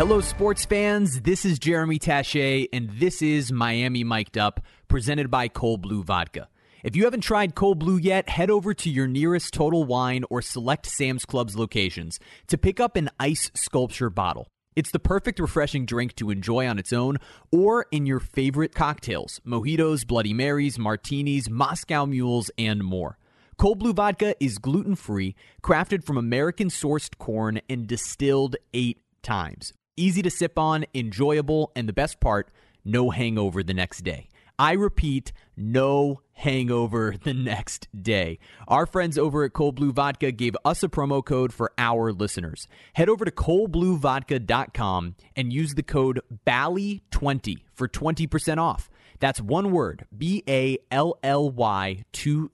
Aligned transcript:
Hello, 0.00 0.22
sports 0.22 0.64
fans. 0.64 1.20
This 1.20 1.44
is 1.44 1.58
Jeremy 1.58 1.98
Taché, 1.98 2.68
and 2.72 2.88
this 2.88 3.20
is 3.20 3.52
Miami 3.52 4.02
Mic'd 4.02 4.38
Up, 4.38 4.64
presented 4.88 5.30
by 5.30 5.46
Cold 5.46 5.82
Blue 5.82 6.02
Vodka. 6.02 6.48
If 6.82 6.96
you 6.96 7.04
haven't 7.04 7.20
tried 7.20 7.54
Cold 7.54 7.78
Blue 7.78 7.98
yet, 7.98 8.30
head 8.30 8.48
over 8.50 8.72
to 8.72 8.88
your 8.88 9.06
nearest 9.06 9.52
Total 9.52 9.84
Wine 9.84 10.24
or 10.30 10.40
select 10.40 10.86
Sam's 10.86 11.26
Club's 11.26 11.54
locations 11.54 12.18
to 12.46 12.56
pick 12.56 12.80
up 12.80 12.96
an 12.96 13.10
ice 13.20 13.50
sculpture 13.52 14.08
bottle. 14.08 14.48
It's 14.74 14.90
the 14.90 14.98
perfect 14.98 15.38
refreshing 15.38 15.84
drink 15.84 16.16
to 16.16 16.30
enjoy 16.30 16.66
on 16.66 16.78
its 16.78 16.94
own 16.94 17.18
or 17.52 17.84
in 17.90 18.06
your 18.06 18.20
favorite 18.20 18.74
cocktails 18.74 19.38
mojitos, 19.46 20.06
Bloody 20.06 20.32
Marys, 20.32 20.78
martinis, 20.78 21.50
Moscow 21.50 22.06
mules, 22.06 22.50
and 22.56 22.82
more. 22.82 23.18
Cold 23.58 23.78
Blue 23.78 23.92
Vodka 23.92 24.34
is 24.42 24.56
gluten 24.56 24.96
free, 24.96 25.36
crafted 25.62 26.04
from 26.04 26.16
American 26.16 26.68
sourced 26.68 27.18
corn, 27.18 27.60
and 27.68 27.86
distilled 27.86 28.56
eight 28.72 29.02
times. 29.22 29.74
Easy 30.00 30.22
to 30.22 30.30
sip 30.30 30.58
on, 30.58 30.86
enjoyable, 30.94 31.72
and 31.76 31.86
the 31.86 31.92
best 31.92 32.20
part, 32.20 32.50
no 32.86 33.10
hangover 33.10 33.62
the 33.62 33.74
next 33.74 34.00
day. 34.00 34.30
I 34.58 34.72
repeat, 34.72 35.30
no 35.58 36.22
hangover 36.32 37.16
the 37.22 37.34
next 37.34 37.86
day. 38.02 38.38
Our 38.66 38.86
friends 38.86 39.18
over 39.18 39.44
at 39.44 39.52
Cold 39.52 39.74
Blue 39.74 39.92
Vodka 39.92 40.32
gave 40.32 40.56
us 40.64 40.82
a 40.82 40.88
promo 40.88 41.22
code 41.22 41.52
for 41.52 41.72
our 41.76 42.14
listeners. 42.14 42.66
Head 42.94 43.10
over 43.10 43.26
to 43.26 43.30
coldbluevodka.com 43.30 45.16
and 45.36 45.52
use 45.52 45.74
the 45.74 45.82
code 45.82 46.22
BALLY20 46.46 47.56
for 47.74 47.86
20% 47.86 48.56
off. 48.56 48.88
That's 49.18 49.42
one 49.42 49.70
word, 49.70 50.06
B 50.16 50.42
A 50.48 50.78
L 50.90 51.18
L 51.22 51.50
Y 51.50 52.04
20 52.14 52.48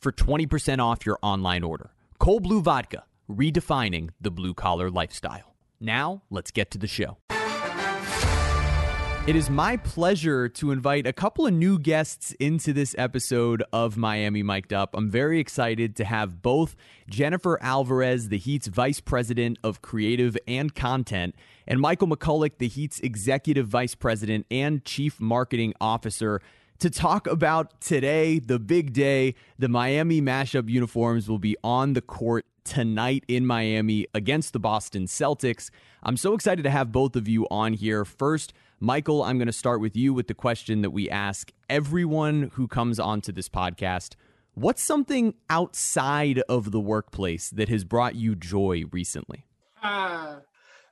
for 0.00 0.12
20% 0.12 0.78
off 0.82 1.04
your 1.04 1.18
online 1.20 1.62
order. 1.62 1.90
Cold 2.18 2.42
Blue 2.42 2.62
Vodka, 2.62 3.04
redefining 3.30 4.08
the 4.18 4.30
blue 4.30 4.54
collar 4.54 4.88
lifestyle. 4.88 5.53
Now, 5.80 6.22
let's 6.30 6.50
get 6.50 6.70
to 6.72 6.78
the 6.78 6.86
show. 6.86 7.18
It 9.26 9.36
is 9.36 9.48
my 9.48 9.78
pleasure 9.78 10.50
to 10.50 10.70
invite 10.70 11.06
a 11.06 11.12
couple 11.14 11.46
of 11.46 11.54
new 11.54 11.78
guests 11.78 12.32
into 12.32 12.74
this 12.74 12.94
episode 12.98 13.62
of 13.72 13.96
Miami 13.96 14.42
Mic'd 14.42 14.74
Up. 14.74 14.94
I'm 14.94 15.08
very 15.08 15.40
excited 15.40 15.96
to 15.96 16.04
have 16.04 16.42
both 16.42 16.76
Jennifer 17.08 17.58
Alvarez, 17.62 18.28
the 18.28 18.36
Heat's 18.36 18.66
Vice 18.66 19.00
President 19.00 19.58
of 19.64 19.80
Creative 19.80 20.36
and 20.46 20.74
Content, 20.74 21.34
and 21.66 21.80
Michael 21.80 22.06
McCullough, 22.06 22.58
the 22.58 22.68
Heat's 22.68 23.00
Executive 23.00 23.66
Vice 23.66 23.94
President 23.94 24.44
and 24.50 24.84
Chief 24.84 25.18
Marketing 25.18 25.72
Officer, 25.80 26.42
to 26.78 26.90
talk 26.90 27.26
about 27.26 27.80
today, 27.80 28.38
the 28.38 28.58
big 28.58 28.92
day. 28.92 29.34
The 29.58 29.68
Miami 29.68 30.20
mashup 30.20 30.68
uniforms 30.68 31.28
will 31.28 31.38
be 31.38 31.56
on 31.62 31.92
the 31.92 32.00
court 32.00 32.46
tonight 32.64 33.24
in 33.28 33.46
Miami 33.46 34.06
against 34.14 34.52
the 34.52 34.58
Boston 34.58 35.06
Celtics. 35.06 35.70
I'm 36.02 36.16
so 36.16 36.34
excited 36.34 36.62
to 36.62 36.70
have 36.70 36.92
both 36.92 37.16
of 37.16 37.28
you 37.28 37.46
on 37.50 37.74
here. 37.74 38.04
First, 38.04 38.52
Michael, 38.80 39.22
I'm 39.22 39.38
going 39.38 39.46
to 39.46 39.52
start 39.52 39.80
with 39.80 39.96
you 39.96 40.12
with 40.12 40.26
the 40.26 40.34
question 40.34 40.82
that 40.82 40.90
we 40.90 41.08
ask 41.08 41.52
everyone 41.70 42.50
who 42.54 42.68
comes 42.68 42.98
onto 42.98 43.32
this 43.32 43.48
podcast. 43.48 44.14
What's 44.54 44.82
something 44.82 45.34
outside 45.50 46.40
of 46.48 46.70
the 46.70 46.80
workplace 46.80 47.50
that 47.50 47.68
has 47.68 47.84
brought 47.84 48.14
you 48.14 48.34
joy 48.34 48.84
recently? 48.92 49.46
Uh, 49.82 50.36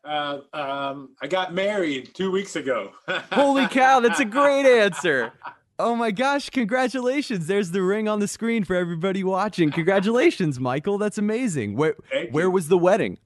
uh, 0.05 0.39
um, 0.53 1.11
I 1.21 1.27
got 1.29 1.55
married 1.55 2.15
two 2.15 2.31
weeks 2.31 2.57
ago. 2.57 2.93
Holy 3.33 3.67
cow, 3.69 4.01
that's 4.01 4.21
a 4.21 4.25
great 4.25 4.67
answer. 4.67 5.33
Oh 5.83 5.97
my 5.97 6.13
gosh, 6.13 6.49
congratulations. 6.49 7.49
There's 7.49 7.73
the 7.73 7.83
ring 7.83 8.07
on 8.07 8.21
the 8.21 8.29
screen 8.29 8.63
for 8.63 8.77
everybody 8.77 9.25
watching. 9.25 9.73
Congratulations, 9.73 10.61
Michael. 10.61 10.97
That's 10.97 11.19
amazing. 11.19 11.75
Where 11.75 11.97
where 12.31 12.49
was 12.49 12.69
the 12.69 12.79
wedding? 12.79 13.19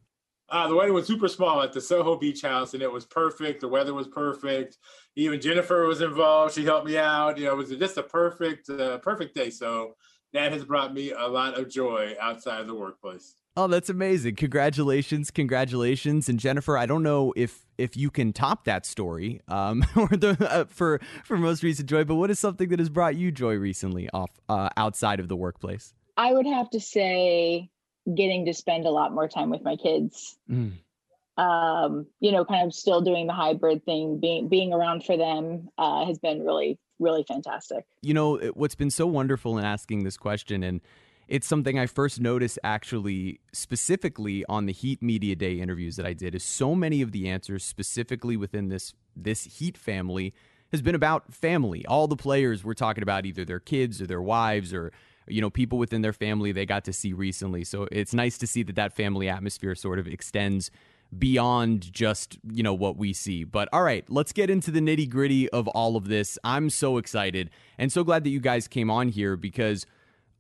Uh, 0.48 0.66
the 0.66 0.74
wedding 0.74 0.94
was 0.94 1.06
super 1.06 1.28
small 1.28 1.60
at 1.60 1.74
the 1.74 1.80
Soho 1.82 2.16
Beach 2.16 2.40
House, 2.40 2.72
and 2.72 2.82
it 2.82 2.90
was 2.90 3.04
perfect. 3.04 3.60
The 3.60 3.68
weather 3.68 3.92
was 3.92 4.08
perfect. 4.08 4.78
Even 5.16 5.38
Jennifer 5.38 5.86
was 5.86 6.00
involved. 6.00 6.54
She 6.54 6.64
helped 6.64 6.86
me 6.86 6.96
out. 6.96 7.36
You 7.36 7.44
know, 7.44 7.52
it 7.52 7.56
was 7.56 7.70
just 7.70 7.98
a 7.98 8.02
perfect, 8.02 8.70
uh, 8.70 8.98
perfect 8.98 9.34
day. 9.34 9.50
So 9.50 9.96
that 10.32 10.52
has 10.52 10.64
brought 10.64 10.94
me 10.94 11.10
a 11.12 11.26
lot 11.26 11.58
of 11.58 11.68
joy 11.68 12.14
outside 12.18 12.60
of 12.60 12.68
the 12.68 12.74
workplace. 12.74 13.34
Oh, 13.58 13.66
that's 13.68 13.88
amazing! 13.88 14.36
Congratulations, 14.36 15.30
congratulations, 15.30 16.28
and 16.28 16.38
Jennifer. 16.38 16.76
I 16.76 16.84
don't 16.84 17.02
know 17.02 17.32
if 17.36 17.64
if 17.78 17.96
you 17.96 18.10
can 18.10 18.34
top 18.34 18.64
that 18.64 18.84
story 18.84 19.40
um, 19.48 19.84
or 19.96 20.08
the 20.08 20.36
uh, 20.40 20.64
for 20.68 21.00
for 21.24 21.38
most 21.38 21.62
recent 21.62 21.88
joy, 21.88 22.04
but 22.04 22.16
what 22.16 22.30
is 22.30 22.38
something 22.38 22.68
that 22.68 22.78
has 22.78 22.90
brought 22.90 23.16
you 23.16 23.32
joy 23.32 23.54
recently 23.54 24.10
off 24.10 24.30
uh, 24.50 24.68
outside 24.76 25.20
of 25.20 25.28
the 25.28 25.36
workplace? 25.36 25.94
I 26.18 26.34
would 26.34 26.46
have 26.46 26.68
to 26.70 26.80
say 26.80 27.70
getting 28.14 28.44
to 28.46 28.52
spend 28.52 28.84
a 28.84 28.90
lot 28.90 29.12
more 29.12 29.26
time 29.26 29.48
with 29.48 29.62
my 29.62 29.76
kids. 29.76 30.36
Mm. 30.50 30.72
Um, 31.38 32.06
you 32.20 32.32
know, 32.32 32.44
kind 32.44 32.66
of 32.66 32.74
still 32.74 33.00
doing 33.00 33.26
the 33.26 33.32
hybrid 33.32 33.84
thing, 33.84 34.20
being 34.20 34.48
being 34.48 34.74
around 34.74 35.04
for 35.04 35.16
them 35.16 35.68
uh, 35.78 36.04
has 36.04 36.18
been 36.18 36.44
really 36.44 36.78
really 36.98 37.24
fantastic. 37.26 37.86
You 38.02 38.12
know, 38.12 38.36
what's 38.54 38.74
been 38.74 38.90
so 38.90 39.06
wonderful 39.06 39.56
in 39.56 39.64
asking 39.64 40.04
this 40.04 40.16
question 40.16 40.62
and 40.62 40.80
it's 41.28 41.46
something 41.46 41.78
I 41.78 41.86
first 41.86 42.20
noticed 42.20 42.58
actually 42.62 43.40
specifically 43.52 44.44
on 44.48 44.66
the 44.66 44.72
Heat 44.72 45.02
Media 45.02 45.34
Day 45.34 45.54
interviews 45.54 45.96
that 45.96 46.06
I 46.06 46.12
did 46.12 46.34
is 46.34 46.44
so 46.44 46.74
many 46.74 47.02
of 47.02 47.12
the 47.12 47.28
answers 47.28 47.64
specifically 47.64 48.36
within 48.36 48.68
this 48.68 48.94
this 49.16 49.44
Heat 49.44 49.76
family 49.76 50.34
has 50.72 50.82
been 50.82 50.94
about 50.94 51.32
family. 51.32 51.84
All 51.86 52.06
the 52.06 52.16
players 52.16 52.64
we're 52.64 52.74
talking 52.74 53.02
about 53.02 53.26
either 53.26 53.44
their 53.44 53.60
kids 53.60 54.00
or 54.00 54.06
their 54.06 54.22
wives 54.22 54.72
or 54.72 54.92
you 55.26 55.40
know 55.40 55.50
people 55.50 55.78
within 55.78 56.02
their 56.02 56.12
family 56.12 56.52
they 56.52 56.66
got 56.66 56.84
to 56.84 56.92
see 56.92 57.12
recently. 57.12 57.64
So 57.64 57.88
it's 57.90 58.14
nice 58.14 58.38
to 58.38 58.46
see 58.46 58.62
that 58.64 58.76
that 58.76 58.94
family 58.94 59.28
atmosphere 59.28 59.74
sort 59.74 59.98
of 59.98 60.06
extends 60.06 60.70
beyond 61.16 61.92
just 61.92 62.38
you 62.50 62.64
know 62.64 62.74
what 62.74 62.96
we 62.96 63.12
see 63.12 63.44
but 63.44 63.68
all 63.72 63.84
right 63.84 64.04
let's 64.10 64.32
get 64.32 64.50
into 64.50 64.72
the 64.72 64.80
nitty 64.80 65.08
gritty 65.08 65.48
of 65.50 65.68
all 65.68 65.96
of 65.96 66.08
this 66.08 66.36
i'm 66.42 66.68
so 66.68 66.98
excited 66.98 67.48
and 67.78 67.92
so 67.92 68.02
glad 68.02 68.24
that 68.24 68.30
you 68.30 68.40
guys 68.40 68.66
came 68.66 68.90
on 68.90 69.08
here 69.08 69.36
because 69.36 69.86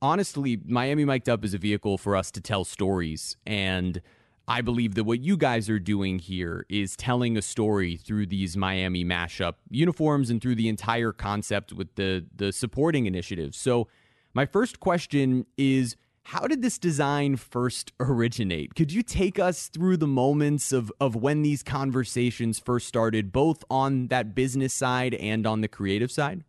honestly, 0.00 0.60
Miami 0.64 1.04
Mic'd 1.04 1.28
Up 1.28 1.44
is 1.44 1.54
a 1.54 1.58
vehicle 1.58 1.98
for 1.98 2.16
us 2.16 2.30
to 2.32 2.40
tell 2.40 2.64
stories. 2.64 3.36
And 3.46 4.00
I 4.48 4.60
believe 4.60 4.94
that 4.94 5.04
what 5.04 5.20
you 5.20 5.36
guys 5.36 5.68
are 5.68 5.78
doing 5.78 6.18
here 6.18 6.64
is 6.68 6.96
telling 6.96 7.36
a 7.36 7.42
story 7.42 7.96
through 7.96 8.26
these 8.26 8.56
Miami 8.56 9.04
mashup 9.04 9.54
uniforms 9.70 10.30
and 10.30 10.40
through 10.40 10.54
the 10.54 10.68
entire 10.68 11.12
concept 11.12 11.72
with 11.72 11.94
the 11.96 12.26
the 12.34 12.52
supporting 12.52 13.06
initiatives. 13.06 13.56
So, 13.56 13.88
my 14.34 14.46
first 14.46 14.78
question 14.78 15.46
is 15.56 15.96
how 16.26 16.48
did 16.48 16.60
this 16.60 16.76
design 16.78 17.36
first 17.36 17.92
originate? 18.00 18.74
Could 18.74 18.92
you 18.92 19.02
take 19.02 19.38
us 19.38 19.68
through 19.68 19.96
the 19.96 20.08
moments 20.08 20.72
of, 20.72 20.92
of 21.00 21.14
when 21.14 21.42
these 21.42 21.62
conversations 21.62 22.58
first 22.58 22.88
started, 22.88 23.30
both 23.30 23.62
on 23.70 24.08
that 24.08 24.34
business 24.34 24.74
side 24.74 25.14
and 25.14 25.46
on 25.46 25.60
the 25.60 25.68
creative 25.68 26.10
side? 26.10 26.42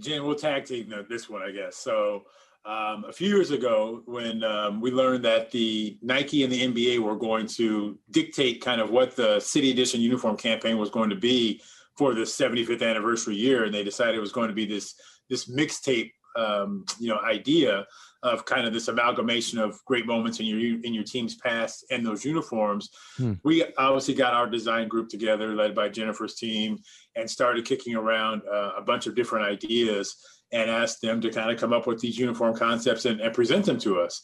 Jen, 0.00 0.24
we'll 0.24 0.36
tag 0.36 0.64
team 0.64 0.92
this 1.08 1.28
one, 1.28 1.42
I 1.42 1.50
guess. 1.50 1.76
So, 1.76 2.24
um, 2.66 3.04
a 3.06 3.12
few 3.12 3.28
years 3.28 3.50
ago 3.50 4.02
when 4.06 4.42
um, 4.42 4.80
we 4.80 4.90
learned 4.90 5.24
that 5.24 5.50
the 5.50 5.98
Nike 6.00 6.44
and 6.44 6.52
the 6.52 6.62
NBA 6.62 6.98
were 6.98 7.16
going 7.16 7.46
to 7.48 7.98
dictate 8.10 8.62
kind 8.62 8.80
of 8.80 8.90
what 8.90 9.14
the 9.14 9.38
City 9.40 9.70
Edition 9.70 10.00
uniform 10.00 10.36
campaign 10.36 10.78
was 10.78 10.90
going 10.90 11.10
to 11.10 11.16
be 11.16 11.60
for 11.96 12.14
the 12.14 12.22
75th 12.22 12.82
anniversary 12.82 13.36
year, 13.36 13.64
and 13.64 13.74
they 13.74 13.84
decided 13.84 14.16
it 14.16 14.20
was 14.20 14.32
going 14.32 14.48
to 14.48 14.54
be 14.54 14.66
this 14.66 14.94
this 15.30 15.48
mixtape, 15.48 16.12
um, 16.36 16.84
you 16.98 17.08
know, 17.08 17.18
idea 17.20 17.86
of 18.22 18.46
kind 18.46 18.66
of 18.66 18.72
this 18.72 18.88
amalgamation 18.88 19.58
of 19.58 19.78
great 19.84 20.06
moments 20.06 20.40
in 20.40 20.46
your 20.46 20.58
in 20.58 20.94
your 20.94 21.04
team's 21.04 21.34
past 21.34 21.84
and 21.90 22.04
those 22.04 22.24
uniforms. 22.24 22.88
Hmm. 23.18 23.34
We 23.44 23.64
obviously 23.76 24.14
got 24.14 24.32
our 24.32 24.48
design 24.48 24.88
group 24.88 25.10
together, 25.10 25.54
led 25.54 25.74
by 25.74 25.90
Jennifer's 25.90 26.34
team, 26.34 26.78
and 27.14 27.30
started 27.30 27.66
kicking 27.66 27.94
around 27.94 28.40
uh, 28.50 28.72
a 28.78 28.82
bunch 28.82 29.06
of 29.06 29.14
different 29.14 29.46
ideas 29.46 30.16
and 30.54 30.70
asked 30.70 31.02
them 31.02 31.20
to 31.20 31.30
kind 31.30 31.50
of 31.50 31.58
come 31.58 31.72
up 31.72 31.86
with 31.86 32.00
these 32.00 32.16
uniform 32.16 32.56
concepts 32.56 33.04
and, 33.04 33.20
and 33.20 33.34
present 33.34 33.66
them 33.66 33.78
to 33.80 34.00
us. 34.00 34.22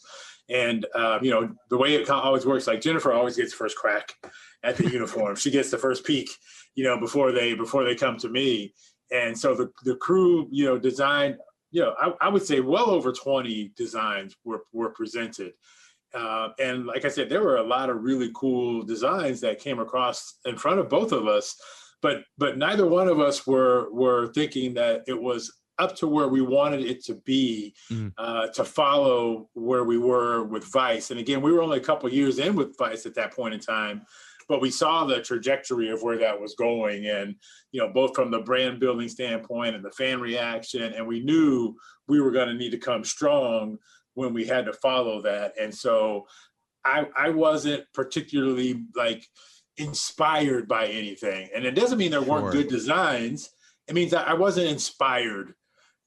And 0.49 0.87
uh, 0.95 1.19
you 1.21 1.29
know 1.29 1.51
the 1.69 1.77
way 1.77 1.93
it 1.93 2.09
always 2.09 2.45
works, 2.45 2.65
like 2.65 2.81
Jennifer 2.81 3.13
always 3.13 3.35
gets 3.35 3.53
first 3.53 3.77
crack 3.77 4.13
at 4.63 4.77
the 4.77 4.89
uniform. 4.91 5.35
She 5.35 5.51
gets 5.51 5.69
the 5.69 5.77
first 5.77 6.05
peek, 6.05 6.29
you 6.73 6.83
know, 6.83 6.99
before 6.99 7.31
they 7.31 7.53
before 7.53 7.83
they 7.83 7.95
come 7.95 8.17
to 8.17 8.29
me. 8.29 8.73
And 9.11 9.37
so 9.37 9.53
the 9.53 9.69
the 9.83 9.95
crew, 9.97 10.47
you 10.51 10.65
know, 10.65 10.79
designed, 10.79 11.37
you 11.69 11.81
know, 11.81 11.93
I, 11.99 12.13
I 12.21 12.29
would 12.29 12.43
say 12.43 12.61
well 12.61 12.89
over 12.89 13.11
20 13.11 13.73
designs 13.75 14.35
were 14.43 14.63
were 14.71 14.89
presented. 14.89 15.53
Uh, 16.13 16.49
and 16.59 16.85
like 16.85 17.05
I 17.05 17.09
said, 17.09 17.29
there 17.29 17.43
were 17.43 17.57
a 17.57 17.63
lot 17.63 17.89
of 17.89 18.03
really 18.03 18.31
cool 18.35 18.83
designs 18.83 19.39
that 19.41 19.59
came 19.59 19.79
across 19.79 20.39
in 20.45 20.57
front 20.57 20.79
of 20.79 20.89
both 20.89 21.11
of 21.13 21.27
us, 21.27 21.55
but 22.01 22.23
but 22.37 22.57
neither 22.57 22.85
one 22.85 23.07
of 23.07 23.19
us 23.19 23.47
were 23.47 23.89
were 23.93 24.27
thinking 24.33 24.73
that 24.73 25.03
it 25.07 25.21
was 25.21 25.60
up 25.81 25.95
to 25.97 26.07
where 26.07 26.27
we 26.27 26.41
wanted 26.41 26.81
it 26.81 27.03
to 27.05 27.15
be 27.15 27.73
mm-hmm. 27.91 28.09
uh, 28.17 28.47
to 28.47 28.63
follow 28.63 29.49
where 29.53 29.83
we 29.83 29.97
were 29.97 30.43
with 30.43 30.65
Vice. 30.65 31.11
And 31.11 31.19
again, 31.19 31.41
we 31.41 31.51
were 31.51 31.61
only 31.61 31.77
a 31.77 31.83
couple 31.83 32.11
years 32.11 32.39
in 32.39 32.55
with 32.55 32.77
Vice 32.77 33.05
at 33.05 33.15
that 33.15 33.33
point 33.33 33.53
in 33.53 33.59
time, 33.59 34.03
but 34.47 34.61
we 34.61 34.69
saw 34.69 35.05
the 35.05 35.21
trajectory 35.21 35.89
of 35.89 36.03
where 36.03 36.17
that 36.17 36.39
was 36.39 36.55
going, 36.55 37.07
and 37.07 37.35
you 37.71 37.81
know, 37.81 37.91
both 37.91 38.15
from 38.15 38.31
the 38.31 38.39
brand 38.39 38.79
building 38.79 39.09
standpoint 39.09 39.75
and 39.75 39.83
the 39.83 39.91
fan 39.91 40.19
reaction, 40.19 40.93
and 40.93 41.07
we 41.07 41.19
knew 41.21 41.75
we 42.07 42.21
were 42.21 42.31
going 42.31 42.47
to 42.47 42.53
need 42.53 42.71
to 42.71 42.77
come 42.77 43.03
strong 43.03 43.77
when 44.13 44.33
we 44.33 44.45
had 44.45 44.65
to 44.65 44.73
follow 44.73 45.21
that. 45.21 45.53
And 45.59 45.73
so, 45.73 46.27
I 46.83 47.07
I 47.15 47.29
wasn't 47.29 47.85
particularly 47.93 48.83
like 48.95 49.27
inspired 49.77 50.67
by 50.67 50.87
anything. 50.87 51.49
And 51.53 51.65
it 51.65 51.71
doesn't 51.71 51.97
mean 51.97 52.11
there 52.11 52.23
sure. 52.23 52.41
weren't 52.41 52.53
good 52.53 52.67
designs. 52.67 53.49
It 53.87 53.95
means 53.95 54.13
I 54.13 54.33
wasn't 54.33 54.67
inspired, 54.67 55.53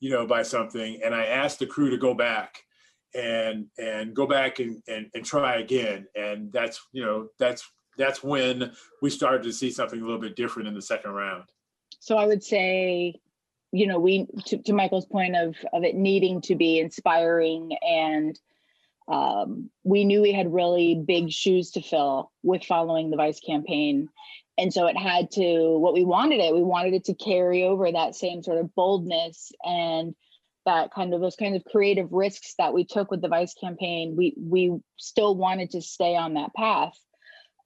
you 0.05 0.11
know, 0.11 0.27
by 0.27 0.43
something. 0.43 1.01
And 1.03 1.15
I 1.15 1.25
asked 1.25 1.61
the 1.61 1.67
crew 1.67 1.89
to 1.89 1.97
go 1.97 2.13
back 2.13 2.63
and 3.15 3.69
and 3.79 4.15
go 4.15 4.27
back 4.27 4.59
and, 4.59 4.83
and, 4.87 5.07
and 5.15 5.25
try 5.25 5.57
again. 5.57 6.07
And 6.15 6.53
that's, 6.53 6.79
you 6.93 7.03
know, 7.03 7.29
that's 7.39 7.67
that's 7.97 8.23
when 8.23 8.71
we 9.01 9.09
started 9.09 9.45
to 9.45 9.53
see 9.53 9.71
something 9.71 9.99
a 9.99 10.05
little 10.05 10.21
bit 10.21 10.37
different 10.37 10.69
in 10.69 10.75
the 10.75 10.83
second 10.83 11.13
round. 11.13 11.45
So 12.01 12.19
I 12.19 12.27
would 12.27 12.45
say, 12.45 13.19
you 13.73 13.87
know, 13.87 13.99
we 13.99 14.27
to, 14.45 14.59
to 14.59 14.75
Michael's 14.75 15.07
point 15.07 15.37
of 15.37 15.57
of 15.73 15.85
it 15.85 15.95
needing 15.95 16.43
to 16.43 16.55
be 16.55 16.81
inspiring 16.81 17.75
and 17.81 18.39
um, 19.09 19.71
we 19.85 20.05
knew 20.05 20.21
we 20.21 20.33
had 20.33 20.53
really 20.53 20.95
big 20.95 21.31
shoes 21.31 21.71
to 21.73 21.83
fill 21.83 22.31
with 22.43 22.65
following 22.65 23.11
the 23.11 23.17
vice 23.17 23.41
campaign 23.41 24.11
and 24.59 24.73
so 24.73 24.87
it 24.87 24.97
had 24.97 25.31
to 25.33 25.79
what 25.79 25.95
we 25.95 26.05
wanted 26.05 26.41
it 26.41 26.55
we 26.55 26.63
wanted 26.63 26.95
it 26.95 27.05
to 27.05 27.15
carry 27.15 27.65
over 27.65 27.91
that 27.91 28.15
same 28.15 28.43
sort 28.43 28.59
of 28.59 28.75
boldness 28.75 29.53
and 29.65 30.15
that 30.67 30.93
kind 30.93 31.13
of 31.13 31.21
those 31.21 31.37
kinds 31.37 31.57
of 31.57 31.65
creative 31.65 32.11
risks 32.11 32.55
that 32.59 32.73
we 32.73 32.85
took 32.85 33.11
with 33.11 33.21
the 33.21 33.29
vice 33.29 33.55
campaign 33.55 34.15
we 34.17 34.35
we 34.39 34.77
still 34.97 35.37
wanted 35.37 35.71
to 35.71 35.83
stay 35.83 36.17
on 36.17 36.35
that 36.35 36.55
path 36.55 36.99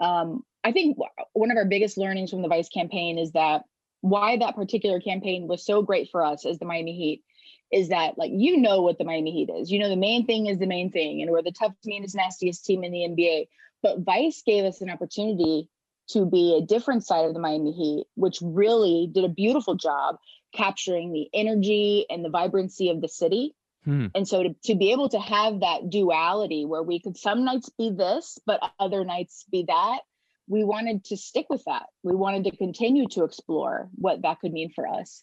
um, 0.00 0.42
i 0.64 0.72
think 0.72 0.96
one 1.32 1.50
of 1.50 1.56
our 1.56 1.66
biggest 1.66 1.98
learnings 1.98 2.30
from 2.30 2.42
the 2.42 2.48
vice 2.48 2.68
campaign 2.68 3.18
is 3.18 3.32
that 3.32 3.62
why 4.00 4.36
that 4.36 4.54
particular 4.54 5.00
campaign 5.00 5.48
was 5.48 5.64
so 5.64 5.82
great 5.82 6.08
for 6.10 6.24
us 6.24 6.46
as 6.46 6.58
the 6.58 6.66
miami 6.66 6.96
heat 6.96 7.22
is 7.70 7.90
that 7.90 8.16
like 8.16 8.30
you 8.32 8.56
know 8.56 8.80
what 8.80 8.96
the 8.96 9.04
Miami 9.04 9.30
Heat 9.30 9.50
is. 9.54 9.70
You 9.70 9.78
know 9.78 9.90
the 9.90 9.96
main 9.96 10.26
thing 10.26 10.46
is 10.46 10.58
the 10.58 10.66
main 10.66 10.90
thing, 10.90 11.20
and 11.20 11.30
we're 11.30 11.42
the 11.42 11.52
toughest, 11.52 11.84
meanest, 11.84 12.16
nastiest 12.16 12.64
team 12.64 12.82
in 12.82 12.92
the 12.92 13.00
NBA. 13.00 13.48
But 13.82 14.00
Vice 14.00 14.42
gave 14.44 14.64
us 14.64 14.80
an 14.80 14.88
opportunity 14.88 15.68
to 16.10 16.24
be 16.24 16.56
a 16.56 16.66
different 16.66 17.04
side 17.04 17.26
of 17.26 17.34
the 17.34 17.40
Miami 17.40 17.72
Heat, 17.72 18.06
which 18.14 18.38
really 18.40 19.08
did 19.12 19.24
a 19.24 19.28
beautiful 19.28 19.74
job 19.74 20.16
capturing 20.54 21.12
the 21.12 21.28
energy 21.34 22.06
and 22.08 22.24
the 22.24 22.30
vibrancy 22.30 22.90
of 22.90 23.00
the 23.00 23.08
city. 23.08 23.54
Hmm. 23.84 24.06
And 24.14 24.26
so 24.26 24.42
to, 24.42 24.54
to 24.64 24.74
be 24.74 24.92
able 24.92 25.08
to 25.10 25.18
have 25.18 25.60
that 25.60 25.90
duality 25.90 26.64
where 26.64 26.82
we 26.82 27.00
could 27.00 27.16
some 27.16 27.44
nights 27.44 27.70
be 27.78 27.90
this, 27.90 28.38
but 28.46 28.60
other 28.78 29.04
nights 29.04 29.44
be 29.50 29.64
that, 29.68 30.00
we 30.48 30.64
wanted 30.64 31.04
to 31.04 31.16
stick 31.16 31.46
with 31.50 31.62
that. 31.66 31.86
We 32.02 32.14
wanted 32.14 32.44
to 32.44 32.56
continue 32.56 33.06
to 33.08 33.24
explore 33.24 33.90
what 33.94 34.22
that 34.22 34.40
could 34.40 34.52
mean 34.52 34.72
for 34.74 34.88
us. 34.88 35.22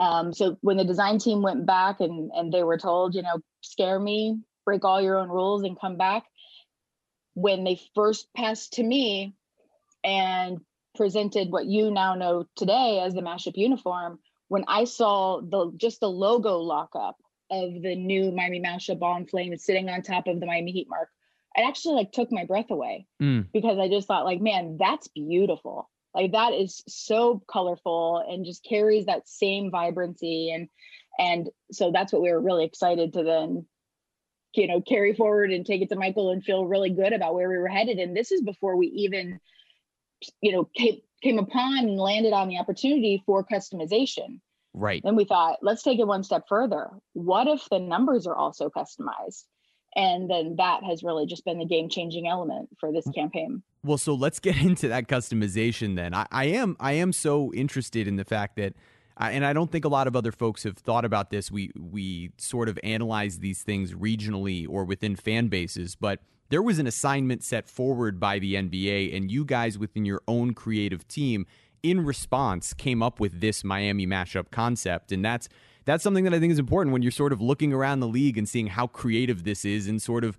Um, 0.00 0.32
so 0.32 0.56
when 0.62 0.78
the 0.78 0.84
design 0.84 1.18
team 1.18 1.42
went 1.42 1.66
back 1.66 2.00
and 2.00 2.30
and 2.34 2.50
they 2.52 2.62
were 2.62 2.78
told, 2.78 3.14
you 3.14 3.22
know, 3.22 3.40
scare 3.60 4.00
me, 4.00 4.40
break 4.64 4.84
all 4.84 5.02
your 5.02 5.18
own 5.18 5.28
rules, 5.28 5.62
and 5.62 5.78
come 5.78 5.98
back. 5.98 6.24
When 7.34 7.64
they 7.64 7.78
first 7.94 8.32
passed 8.34 8.74
to 8.74 8.82
me 8.82 9.34
and 10.04 10.58
presented 10.94 11.50
what 11.50 11.66
you 11.66 11.90
now 11.90 12.14
know 12.14 12.44
today 12.56 13.00
as 13.04 13.14
the 13.14 13.22
mashup 13.22 13.56
uniform, 13.56 14.18
when 14.48 14.64
I 14.68 14.84
saw 14.84 15.40
the 15.40 15.72
just 15.76 16.00
the 16.00 16.10
logo 16.10 16.58
lockup 16.58 17.16
of 17.50 17.82
the 17.82 17.94
new 17.94 18.32
Miami 18.32 18.60
mashup 18.60 18.98
ball 18.98 19.16
and 19.16 19.28
flame 19.28 19.56
sitting 19.56 19.88
on 19.88 20.02
top 20.02 20.26
of 20.26 20.40
the 20.40 20.46
Miami 20.46 20.72
Heat 20.72 20.88
mark, 20.88 21.08
it 21.54 21.62
actually 21.62 21.94
like 21.96 22.12
took 22.12 22.32
my 22.32 22.44
breath 22.44 22.70
away 22.70 23.06
mm. 23.22 23.46
because 23.52 23.78
I 23.78 23.88
just 23.88 24.08
thought 24.08 24.24
like, 24.24 24.40
man, 24.40 24.76
that's 24.78 25.08
beautiful 25.08 25.88
like 26.14 26.32
that 26.32 26.52
is 26.52 26.82
so 26.88 27.42
colorful 27.50 28.24
and 28.28 28.44
just 28.44 28.64
carries 28.64 29.06
that 29.06 29.28
same 29.28 29.70
vibrancy 29.70 30.50
and 30.50 30.68
and 31.18 31.50
so 31.70 31.90
that's 31.92 32.12
what 32.12 32.22
we 32.22 32.30
were 32.30 32.40
really 32.40 32.64
excited 32.64 33.12
to 33.12 33.22
then 33.22 33.66
you 34.54 34.66
know 34.66 34.80
carry 34.80 35.14
forward 35.14 35.52
and 35.52 35.64
take 35.64 35.82
it 35.82 35.88
to 35.88 35.96
michael 35.96 36.30
and 36.30 36.44
feel 36.44 36.66
really 36.66 36.90
good 36.90 37.12
about 37.12 37.34
where 37.34 37.48
we 37.48 37.58
were 37.58 37.68
headed 37.68 37.98
and 37.98 38.16
this 38.16 38.32
is 38.32 38.42
before 38.42 38.76
we 38.76 38.86
even 38.88 39.38
you 40.40 40.52
know 40.52 40.68
came, 40.76 41.00
came 41.22 41.38
upon 41.38 41.78
and 41.78 41.96
landed 41.96 42.32
on 42.32 42.48
the 42.48 42.58
opportunity 42.58 43.22
for 43.26 43.44
customization. 43.44 44.40
Right. 44.74 45.02
Then 45.04 45.16
we 45.16 45.24
thought 45.24 45.58
let's 45.62 45.82
take 45.82 45.98
it 45.98 46.06
one 46.06 46.24
step 46.24 46.44
further. 46.48 46.90
What 47.12 47.46
if 47.46 47.68
the 47.70 47.78
numbers 47.78 48.26
are 48.26 48.36
also 48.36 48.70
customized? 48.70 49.44
And 49.94 50.30
then 50.30 50.56
that 50.56 50.82
has 50.84 51.02
really 51.02 51.26
just 51.26 51.44
been 51.44 51.58
the 51.58 51.66
game 51.66 51.90
changing 51.90 52.26
element 52.26 52.70
for 52.80 52.90
this 52.92 53.06
campaign. 53.14 53.62
well 53.84 53.98
so 53.98 54.14
let's 54.14 54.38
get 54.38 54.56
into 54.62 54.88
that 54.88 55.08
customization 55.08 55.96
then. 55.96 56.14
I, 56.14 56.26
I 56.30 56.44
am 56.46 56.76
i 56.80 56.92
am 56.92 57.12
so 57.12 57.52
interested 57.52 58.08
in 58.08 58.16
the 58.16 58.24
fact 58.24 58.56
that 58.56 58.74
and 59.18 59.44
I 59.44 59.52
don't 59.52 59.70
think 59.70 59.84
a 59.84 59.88
lot 59.88 60.06
of 60.06 60.16
other 60.16 60.32
folks 60.32 60.62
have 60.64 60.76
thought 60.76 61.04
about 61.04 61.30
this. 61.30 61.50
We 61.50 61.70
we 61.78 62.30
sort 62.38 62.68
of 62.68 62.78
analyze 62.82 63.38
these 63.38 63.62
things 63.62 63.92
regionally 63.92 64.66
or 64.68 64.84
within 64.84 65.16
fan 65.16 65.48
bases, 65.48 65.94
but 65.94 66.20
there 66.52 66.62
was 66.62 66.78
an 66.78 66.86
assignment 66.86 67.42
set 67.42 67.66
forward 67.66 68.20
by 68.20 68.38
the 68.38 68.56
NBA, 68.56 69.16
and 69.16 69.30
you 69.30 69.42
guys 69.42 69.78
within 69.78 70.04
your 70.04 70.20
own 70.28 70.52
creative 70.52 71.08
team, 71.08 71.46
in 71.82 72.04
response, 72.04 72.74
came 72.74 73.02
up 73.02 73.18
with 73.18 73.40
this 73.40 73.64
Miami 73.64 74.06
mashup 74.06 74.50
concept, 74.50 75.12
and 75.12 75.24
that's 75.24 75.48
that's 75.86 76.04
something 76.04 76.24
that 76.24 76.34
I 76.34 76.38
think 76.38 76.52
is 76.52 76.58
important 76.58 76.92
when 76.92 77.00
you're 77.00 77.10
sort 77.10 77.32
of 77.32 77.40
looking 77.40 77.72
around 77.72 78.00
the 78.00 78.06
league 78.06 78.36
and 78.36 78.46
seeing 78.46 78.66
how 78.66 78.86
creative 78.86 79.44
this 79.44 79.64
is 79.64 79.88
in 79.88 79.98
sort 79.98 80.24
of 80.24 80.36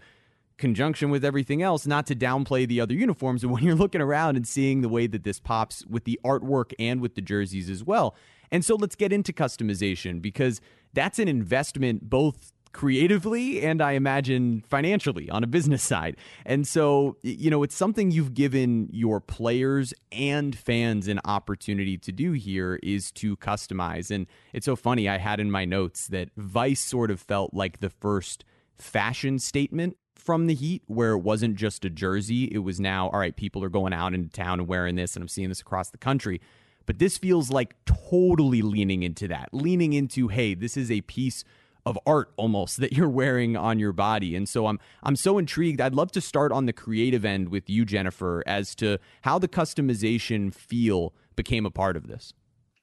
conjunction 0.59 1.09
with 1.09 1.25
everything 1.25 1.63
else, 1.63 1.87
not 1.87 2.05
to 2.05 2.15
downplay 2.15 2.67
the 2.67 2.79
other 2.79 2.93
uniforms, 2.93 3.41
but 3.41 3.49
when 3.49 3.63
you're 3.63 3.73
looking 3.73 3.99
around 3.99 4.35
and 4.35 4.47
seeing 4.47 4.81
the 4.81 4.89
way 4.89 5.07
that 5.07 5.23
this 5.23 5.39
pops 5.39 5.83
with 5.87 6.03
the 6.03 6.19
artwork 6.23 6.73
and 6.77 7.01
with 7.01 7.15
the 7.15 7.21
jerseys 7.21 7.71
as 7.71 7.83
well. 7.83 8.15
And 8.51 8.63
so 8.63 8.75
let's 8.75 8.95
get 8.95 9.11
into 9.11 9.33
customization 9.33 10.21
because 10.21 10.61
that's 10.93 11.17
an 11.17 11.27
investment 11.27 12.07
both 12.07 12.53
creatively 12.73 13.61
and 13.61 13.81
I 13.81 13.91
imagine 13.91 14.63
financially 14.67 15.29
on 15.29 15.43
a 15.43 15.47
business 15.47 15.83
side. 15.83 16.17
And 16.45 16.67
so, 16.67 17.17
you 17.21 17.49
know, 17.49 17.63
it's 17.63 17.75
something 17.75 18.11
you've 18.11 18.33
given 18.33 18.89
your 18.91 19.21
players 19.21 19.93
and 20.11 20.57
fans 20.57 21.07
an 21.07 21.19
opportunity 21.23 21.97
to 21.99 22.11
do 22.11 22.33
here 22.33 22.79
is 22.83 23.11
to 23.13 23.37
customize. 23.37 24.11
And 24.11 24.27
it's 24.51 24.65
so 24.65 24.75
funny, 24.75 25.07
I 25.07 25.19
had 25.19 25.39
in 25.39 25.51
my 25.51 25.65
notes 25.65 26.07
that 26.07 26.29
Vice 26.35 26.81
sort 26.81 27.11
of 27.11 27.21
felt 27.21 27.53
like 27.53 27.79
the 27.79 27.89
first 27.89 28.43
fashion 28.77 29.39
statement 29.39 29.95
from 30.15 30.47
the 30.47 30.53
Heat, 30.53 30.83
where 30.87 31.11
it 31.11 31.19
wasn't 31.19 31.55
just 31.55 31.83
a 31.85 31.89
jersey. 31.89 32.45
It 32.45 32.59
was 32.59 32.79
now, 32.79 33.09
all 33.09 33.19
right, 33.19 33.35
people 33.35 33.63
are 33.63 33.69
going 33.69 33.93
out 33.93 34.13
into 34.13 34.29
town 34.29 34.59
and 34.59 34.67
wearing 34.67 34.95
this, 34.95 35.15
and 35.15 35.21
I'm 35.23 35.27
seeing 35.27 35.49
this 35.49 35.59
across 35.59 35.89
the 35.89 35.97
country. 35.97 36.39
But 36.85 36.99
this 36.99 37.17
feels 37.17 37.49
like 37.49 37.75
totally 37.85 38.61
leaning 38.61 39.03
into 39.03 39.27
that, 39.27 39.49
leaning 39.51 39.93
into, 39.93 40.29
hey, 40.29 40.53
this 40.53 40.77
is 40.77 40.89
a 40.89 41.01
piece 41.01 41.43
of 41.85 41.97
art 42.05 42.31
almost 42.37 42.77
that 42.81 42.93
you're 42.93 43.09
wearing 43.09 43.55
on 43.55 43.79
your 43.79 43.93
body. 43.93 44.35
And 44.35 44.47
so 44.47 44.67
I'm 44.67 44.79
I'm 45.03 45.15
so 45.15 45.37
intrigued. 45.37 45.81
I'd 45.81 45.95
love 45.95 46.11
to 46.13 46.21
start 46.21 46.51
on 46.51 46.65
the 46.65 46.73
creative 46.73 47.25
end 47.25 47.49
with 47.49 47.69
you 47.69 47.85
Jennifer 47.85 48.43
as 48.45 48.75
to 48.75 48.99
how 49.21 49.39
the 49.39 49.47
customization 49.47 50.53
feel 50.53 51.13
became 51.35 51.65
a 51.65 51.71
part 51.71 51.97
of 51.97 52.07
this. 52.07 52.33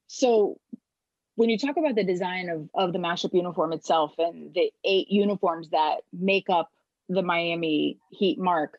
So 0.06 0.58
when 1.36 1.48
you 1.48 1.58
talk 1.58 1.76
about 1.76 1.94
the 1.94 2.04
design 2.04 2.48
of 2.48 2.68
of 2.74 2.92
the 2.92 2.98
mashup 2.98 3.32
uniform 3.32 3.72
itself 3.72 4.12
and 4.18 4.52
the 4.54 4.70
eight 4.84 5.08
uniforms 5.10 5.70
that 5.70 5.98
make 6.12 6.50
up 6.50 6.70
the 7.08 7.22
Miami 7.22 7.98
Heat 8.10 8.38
mark, 8.38 8.78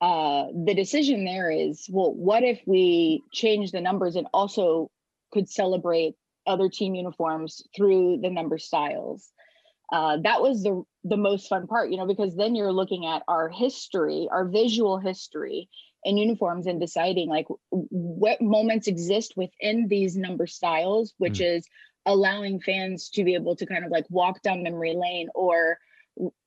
uh, 0.00 0.46
the 0.52 0.74
decision 0.74 1.24
there 1.24 1.50
is 1.50 1.86
well, 1.90 2.12
what 2.12 2.42
if 2.42 2.60
we 2.66 3.22
change 3.32 3.72
the 3.72 3.80
numbers 3.80 4.16
and 4.16 4.26
also 4.32 4.90
could 5.32 5.48
celebrate 5.48 6.14
other 6.46 6.68
team 6.68 6.94
uniforms 6.94 7.62
through 7.74 8.18
the 8.22 8.30
number 8.30 8.58
styles? 8.58 9.32
Uh, 9.92 10.18
that 10.22 10.42
was 10.42 10.62
the 10.62 10.82
the 11.04 11.16
most 11.16 11.48
fun 11.48 11.66
part, 11.66 11.90
you 11.90 11.96
know, 11.96 12.06
because 12.06 12.34
then 12.34 12.54
you're 12.54 12.72
looking 12.72 13.06
at 13.06 13.22
our 13.28 13.48
history, 13.48 14.28
our 14.30 14.44
visual 14.44 14.98
history 14.98 15.68
in 16.02 16.16
uniforms 16.16 16.66
and 16.66 16.80
deciding 16.80 17.28
like 17.28 17.46
what 17.70 18.40
moments 18.40 18.88
exist 18.88 19.34
within 19.36 19.86
these 19.88 20.16
number 20.16 20.46
styles, 20.46 21.14
which 21.18 21.38
mm. 21.38 21.56
is 21.56 21.66
allowing 22.06 22.60
fans 22.60 23.10
to 23.10 23.24
be 23.24 23.34
able 23.34 23.54
to 23.56 23.66
kind 23.66 23.84
of 23.84 23.90
like 23.90 24.06
walk 24.08 24.42
down 24.42 24.62
memory 24.62 24.96
lane 24.96 25.28
or 25.34 25.78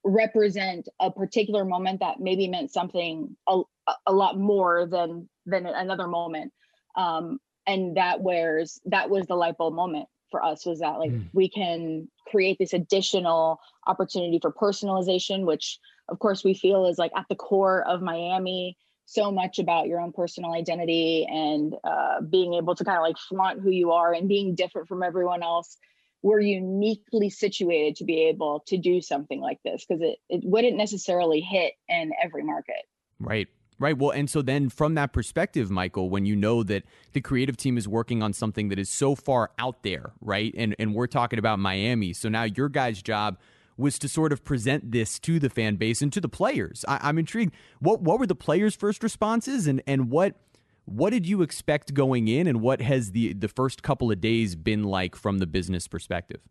represent 0.04 0.88
a 1.00 1.12
particular 1.12 1.64
moment 1.64 2.00
that 2.00 2.20
maybe 2.20 2.48
meant 2.48 2.72
something 2.72 3.36
a, 3.48 3.62
a 4.08 4.14
lot 4.14 4.38
more 4.38 4.88
than 4.88 5.30
than 5.46 5.66
another 5.66 6.08
moment 6.08 6.52
um 6.96 7.38
and 7.68 7.98
that 7.98 8.22
wears 8.22 8.80
that 8.86 9.10
was 9.10 9.28
the 9.28 9.36
light 9.36 9.58
bulb 9.58 9.76
moment 9.76 10.08
for 10.32 10.44
us 10.44 10.66
was 10.66 10.80
that 10.80 11.00
like 11.00 11.12
mm. 11.12 11.28
we 11.34 11.50
can 11.50 12.08
create 12.28 12.58
this 12.60 12.74
additional 12.74 13.60
opportunity 13.88 14.40
for 14.40 14.52
personalization 14.52 15.46
which 15.46 15.80
of 16.10 16.20
course 16.20 16.44
we 16.44 16.54
feel 16.54 16.86
is 16.86 16.98
like 16.98 17.12
at 17.16 17.26
the 17.30 17.36
core 17.36 17.88
of 17.88 18.02
miami 18.02 18.78
so 19.10 19.32
much 19.32 19.58
about 19.58 19.88
your 19.88 20.00
own 20.00 20.12
personal 20.12 20.54
identity 20.54 21.26
and 21.28 21.76
uh, 21.84 22.22
being 22.22 22.54
able 22.54 22.76
to 22.76 22.84
kind 22.84 22.98
of 22.98 23.02
like 23.02 23.18
flaunt 23.18 23.60
who 23.60 23.72
you 23.72 23.92
are 23.92 24.14
and 24.14 24.30
being 24.30 24.54
different 24.54 24.88
from 24.88 25.02
everyone 25.02 25.42
else. 25.42 25.78
We're 26.22 26.42
uniquely 26.42 27.32
situated 27.32 27.96
to 27.96 28.04
be 28.04 28.28
able 28.28 28.64
to 28.68 28.78
do 28.78 29.02
something 29.02 29.42
like 29.42 29.58
this 29.64 29.84
because 29.84 30.04
it, 30.04 30.20
it 30.30 30.42
wouldn't 30.44 30.78
necessarily 30.78 31.42
hit 31.42 31.74
in 31.88 32.12
every 32.22 32.44
market. 32.44 32.84
Right 33.20 33.48
Right. 33.80 33.98
Well, 33.98 34.12
and 34.12 34.30
so 34.30 34.42
then 34.42 34.68
from 34.68 34.96
that 34.96 35.14
perspective, 35.14 35.72
Michael, 35.72 36.10
when 36.10 36.26
you 36.26 36.36
know 36.36 36.64
that 36.64 36.84
the 37.14 37.22
creative 37.22 37.56
team 37.56 37.78
is 37.78 37.88
working 37.88 38.22
on 38.22 38.34
something 38.34 38.68
that 38.70 38.78
is 38.78 38.90
so 38.90 39.16
far 39.16 39.52
out 39.58 39.84
there, 39.84 40.12
right? 40.20 40.54
And 40.58 40.76
and 40.78 40.94
we're 40.94 41.08
talking 41.08 41.40
about 41.40 41.60
Miami. 41.60 42.12
So 42.12 42.28
now 42.28 42.44
your 42.44 42.68
guys' 42.68 43.02
job 43.02 43.38
was 43.78 43.98
to 44.00 44.10
sort 44.10 44.34
of 44.34 44.44
present 44.44 44.92
this 44.92 45.18
to 45.20 45.40
the 45.40 45.50
fan 45.50 45.78
base 45.78 46.02
and 46.02 46.12
to 46.12 46.20
the 46.20 46.28
players. 46.28 46.84
I, 46.90 47.08
am 47.08 47.18
intrigued. 47.18 47.54
What 47.80 48.02
what 48.02 48.20
were 48.20 48.28
the 48.28 48.36
players' 48.36 48.76
first 48.76 49.02
responses 49.02 49.66
and 49.66 49.82
and 49.88 50.12
what 50.12 50.36
What 50.84 51.12
did 51.12 51.26
you 51.28 51.42
expect 51.44 51.94
going 51.94 52.28
in, 52.28 52.48
and 52.48 52.62
what 52.62 52.82
has 52.82 53.12
the 53.12 53.34
the 53.34 53.48
first 53.48 53.82
couple 53.84 54.12
of 54.12 54.20
days 54.20 54.56
been 54.56 54.84
like 54.84 55.16
from 55.16 55.38
the 55.38 55.48
business 55.48 55.88
perspective? 55.88 56.42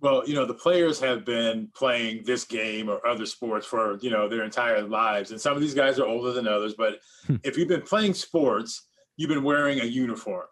Well, 0.00 0.22
you 0.26 0.34
know, 0.34 0.44
the 0.44 0.54
players 0.54 1.00
have 1.00 1.24
been 1.24 1.68
playing 1.74 2.24
this 2.24 2.44
game 2.44 2.88
or 2.90 3.04
other 3.06 3.24
sports 3.24 3.66
for, 3.66 3.98
you 4.02 4.10
know, 4.10 4.28
their 4.28 4.44
entire 4.44 4.82
lives. 4.82 5.30
And 5.30 5.40
some 5.40 5.54
of 5.54 5.62
these 5.62 5.74
guys 5.74 5.98
are 5.98 6.06
older 6.06 6.32
than 6.32 6.46
others. 6.46 6.74
But 6.74 7.00
hmm. 7.26 7.36
if 7.44 7.56
you've 7.56 7.68
been 7.68 7.82
playing 7.82 8.14
sports, 8.14 8.88
you've 9.16 9.30
been 9.30 9.42
wearing 9.42 9.80
a 9.80 9.84
uniform. 9.84 10.46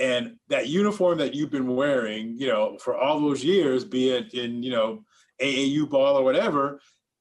And 0.00 0.36
that 0.48 0.68
uniform 0.68 1.18
that 1.18 1.34
you've 1.34 1.50
been 1.50 1.76
wearing, 1.76 2.36
you 2.36 2.48
know, 2.48 2.78
for 2.78 2.96
all 2.96 3.20
those 3.20 3.44
years, 3.44 3.84
be 3.84 4.10
it 4.10 4.34
in, 4.34 4.62
you 4.62 4.70
know, 4.70 5.04
AAU 5.40 5.88
ball 5.88 6.16
or 6.16 6.24
whatever, 6.24 6.80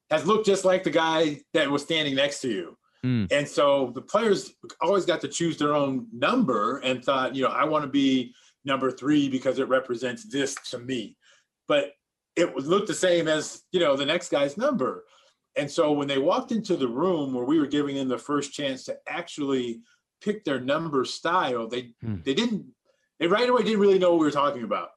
has 0.10 0.26
looked 0.26 0.46
just 0.46 0.66
like 0.66 0.84
the 0.84 0.90
guy 0.90 1.42
that 1.54 1.70
was 1.70 1.84
standing 1.84 2.16
next 2.16 2.42
to 2.42 2.50
you. 2.50 2.78
Mm. 3.06 3.32
And 3.32 3.48
so 3.48 3.92
the 3.94 4.02
players 4.02 4.54
always 4.82 5.06
got 5.06 5.22
to 5.22 5.28
choose 5.28 5.58
their 5.58 5.76
own 5.76 6.08
number 6.14 6.80
and 6.80 7.04
thought, 7.04 7.36
you 7.36 7.44
know, 7.44 7.50
I 7.50 7.64
want 7.66 7.84
to 7.84 7.90
be 7.90 8.34
number 8.66 8.92
three 8.92 9.30
because 9.30 9.60
it 9.60 9.68
represents 9.70 10.26
this 10.26 10.56
to 10.72 10.80
me 10.80 11.16
but 11.70 11.94
it 12.36 12.54
would 12.54 12.66
look 12.66 12.88
the 12.88 12.94
same 12.94 13.30
as 13.30 13.64
you 13.72 13.80
know 13.80 13.96
the 13.96 14.06
next 14.06 14.30
guy's 14.30 14.58
number. 14.58 15.06
And 15.56 15.70
so 15.70 15.92
when 15.94 16.08
they 16.08 16.18
walked 16.18 16.52
into 16.52 16.76
the 16.76 16.88
room 16.88 17.34
where 17.34 17.46
we 17.46 17.60
were 17.60 17.68
giving 17.68 17.96
them 17.96 18.08
the 18.10 18.18
first 18.18 18.54
chance 18.54 18.84
to 18.86 18.98
actually 19.08 19.82
pick 20.22 20.44
their 20.44 20.60
number 20.60 21.06
style 21.06 21.68
they 21.68 21.94
hmm. 22.02 22.18
they 22.26 22.34
didn't 22.34 22.66
they 23.20 23.28
right 23.28 23.48
away 23.48 23.64
didn't 23.64 23.80
really 23.80 24.00
know 24.00 24.12
what 24.12 24.20
we 24.20 24.26
were 24.26 24.32
talking 24.32 24.64
about. 24.64 24.90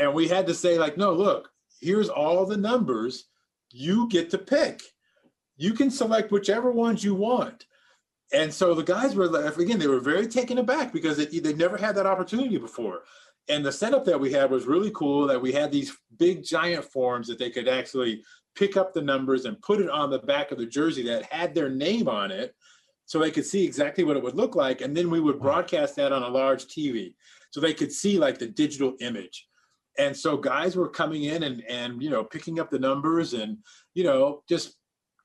And 0.00 0.14
we 0.14 0.26
had 0.26 0.46
to 0.48 0.54
say 0.54 0.78
like 0.78 0.96
no 0.96 1.12
look 1.12 1.50
here's 1.80 2.08
all 2.08 2.44
the 2.44 2.56
numbers 2.56 3.26
you 3.70 4.08
get 4.08 4.30
to 4.30 4.38
pick. 4.38 4.80
You 5.56 5.74
can 5.74 5.90
select 5.90 6.32
whichever 6.32 6.72
ones 6.72 7.04
you 7.04 7.14
want. 7.14 7.66
And 8.32 8.52
so 8.52 8.74
the 8.74 8.82
guys 8.82 9.14
were 9.14 9.26
again 9.46 9.78
they 9.78 9.86
were 9.86 10.00
very 10.00 10.26
taken 10.26 10.58
aback 10.58 10.92
because 10.92 11.18
they, 11.18 11.26
they 11.26 11.52
never 11.52 11.76
had 11.76 11.94
that 11.96 12.06
opportunity 12.06 12.58
before 12.58 13.02
and 13.48 13.64
the 13.64 13.72
setup 13.72 14.04
that 14.04 14.20
we 14.20 14.32
had 14.32 14.50
was 14.50 14.66
really 14.66 14.90
cool 14.94 15.26
that 15.26 15.40
we 15.40 15.52
had 15.52 15.72
these 15.72 15.96
big 16.18 16.44
giant 16.44 16.84
forms 16.84 17.26
that 17.28 17.38
they 17.38 17.50
could 17.50 17.68
actually 17.68 18.22
pick 18.54 18.76
up 18.76 18.92
the 18.92 19.02
numbers 19.02 19.44
and 19.44 19.60
put 19.62 19.80
it 19.80 19.88
on 19.88 20.10
the 20.10 20.18
back 20.18 20.50
of 20.50 20.58
the 20.58 20.66
jersey 20.66 21.02
that 21.04 21.24
had 21.24 21.54
their 21.54 21.70
name 21.70 22.08
on 22.08 22.30
it 22.30 22.54
so 23.06 23.18
they 23.18 23.30
could 23.30 23.46
see 23.46 23.64
exactly 23.64 24.04
what 24.04 24.16
it 24.16 24.22
would 24.22 24.34
look 24.34 24.54
like. 24.54 24.80
And 24.80 24.94
then 24.94 25.10
we 25.10 25.20
would 25.20 25.40
broadcast 25.40 25.96
that 25.96 26.12
on 26.12 26.22
a 26.22 26.28
large 26.28 26.66
tv 26.66 27.14
so 27.50 27.60
they 27.60 27.72
could 27.72 27.92
see 27.92 28.18
like 28.18 28.38
the 28.38 28.48
digital 28.48 28.94
image. 29.00 29.46
And 29.98 30.16
so 30.16 30.36
guys 30.36 30.76
were 30.76 30.88
coming 30.88 31.24
in 31.24 31.42
and 31.44 31.62
and 31.68 32.02
you 32.02 32.10
know 32.10 32.22
picking 32.22 32.60
up 32.60 32.70
the 32.70 32.78
numbers 32.78 33.32
and 33.32 33.58
you 33.94 34.04
know 34.04 34.42
just 34.48 34.76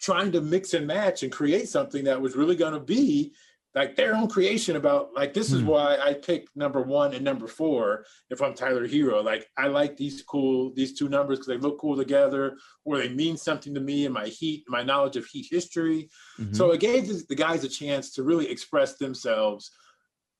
trying 0.01 0.31
to 0.31 0.41
mix 0.41 0.73
and 0.73 0.87
match 0.87 1.23
and 1.23 1.31
create 1.31 1.69
something 1.69 2.03
that 2.05 2.21
was 2.21 2.35
really 2.35 2.55
going 2.55 2.73
to 2.73 2.79
be 2.79 3.33
like 3.75 3.95
their 3.95 4.15
own 4.15 4.27
creation 4.27 4.75
about 4.75 5.13
like 5.15 5.33
this 5.33 5.51
is 5.51 5.61
hmm. 5.61 5.67
why 5.67 5.97
I 5.97 6.13
picked 6.13 6.55
number 6.55 6.81
one 6.81 7.13
and 7.13 7.23
number 7.23 7.47
four 7.47 8.05
if 8.29 8.41
I'm 8.41 8.53
Tyler 8.53 8.87
Herro. 8.87 9.23
Like 9.23 9.47
I 9.57 9.67
like 9.67 9.97
these 9.97 10.21
cool 10.21 10.71
these 10.75 10.93
two 10.93 11.09
numbers 11.09 11.39
because 11.39 11.47
they 11.47 11.57
look 11.57 11.79
cool 11.79 11.97
together 11.97 12.57
or 12.85 12.97
they 12.97 13.09
mean 13.09 13.35
something 13.35 13.73
to 13.73 13.79
me 13.79 14.05
and 14.05 14.13
my 14.13 14.27
heat, 14.27 14.63
my 14.67 14.83
knowledge 14.83 15.17
of 15.17 15.25
heat 15.25 15.47
history. 15.49 16.09
Mm-hmm. 16.39 16.53
So 16.53 16.71
it 16.71 16.81
gave 16.81 17.07
the 17.27 17.35
guys 17.35 17.63
a 17.63 17.69
chance 17.69 18.11
to 18.13 18.23
really 18.23 18.49
express 18.49 18.95
themselves 18.95 19.71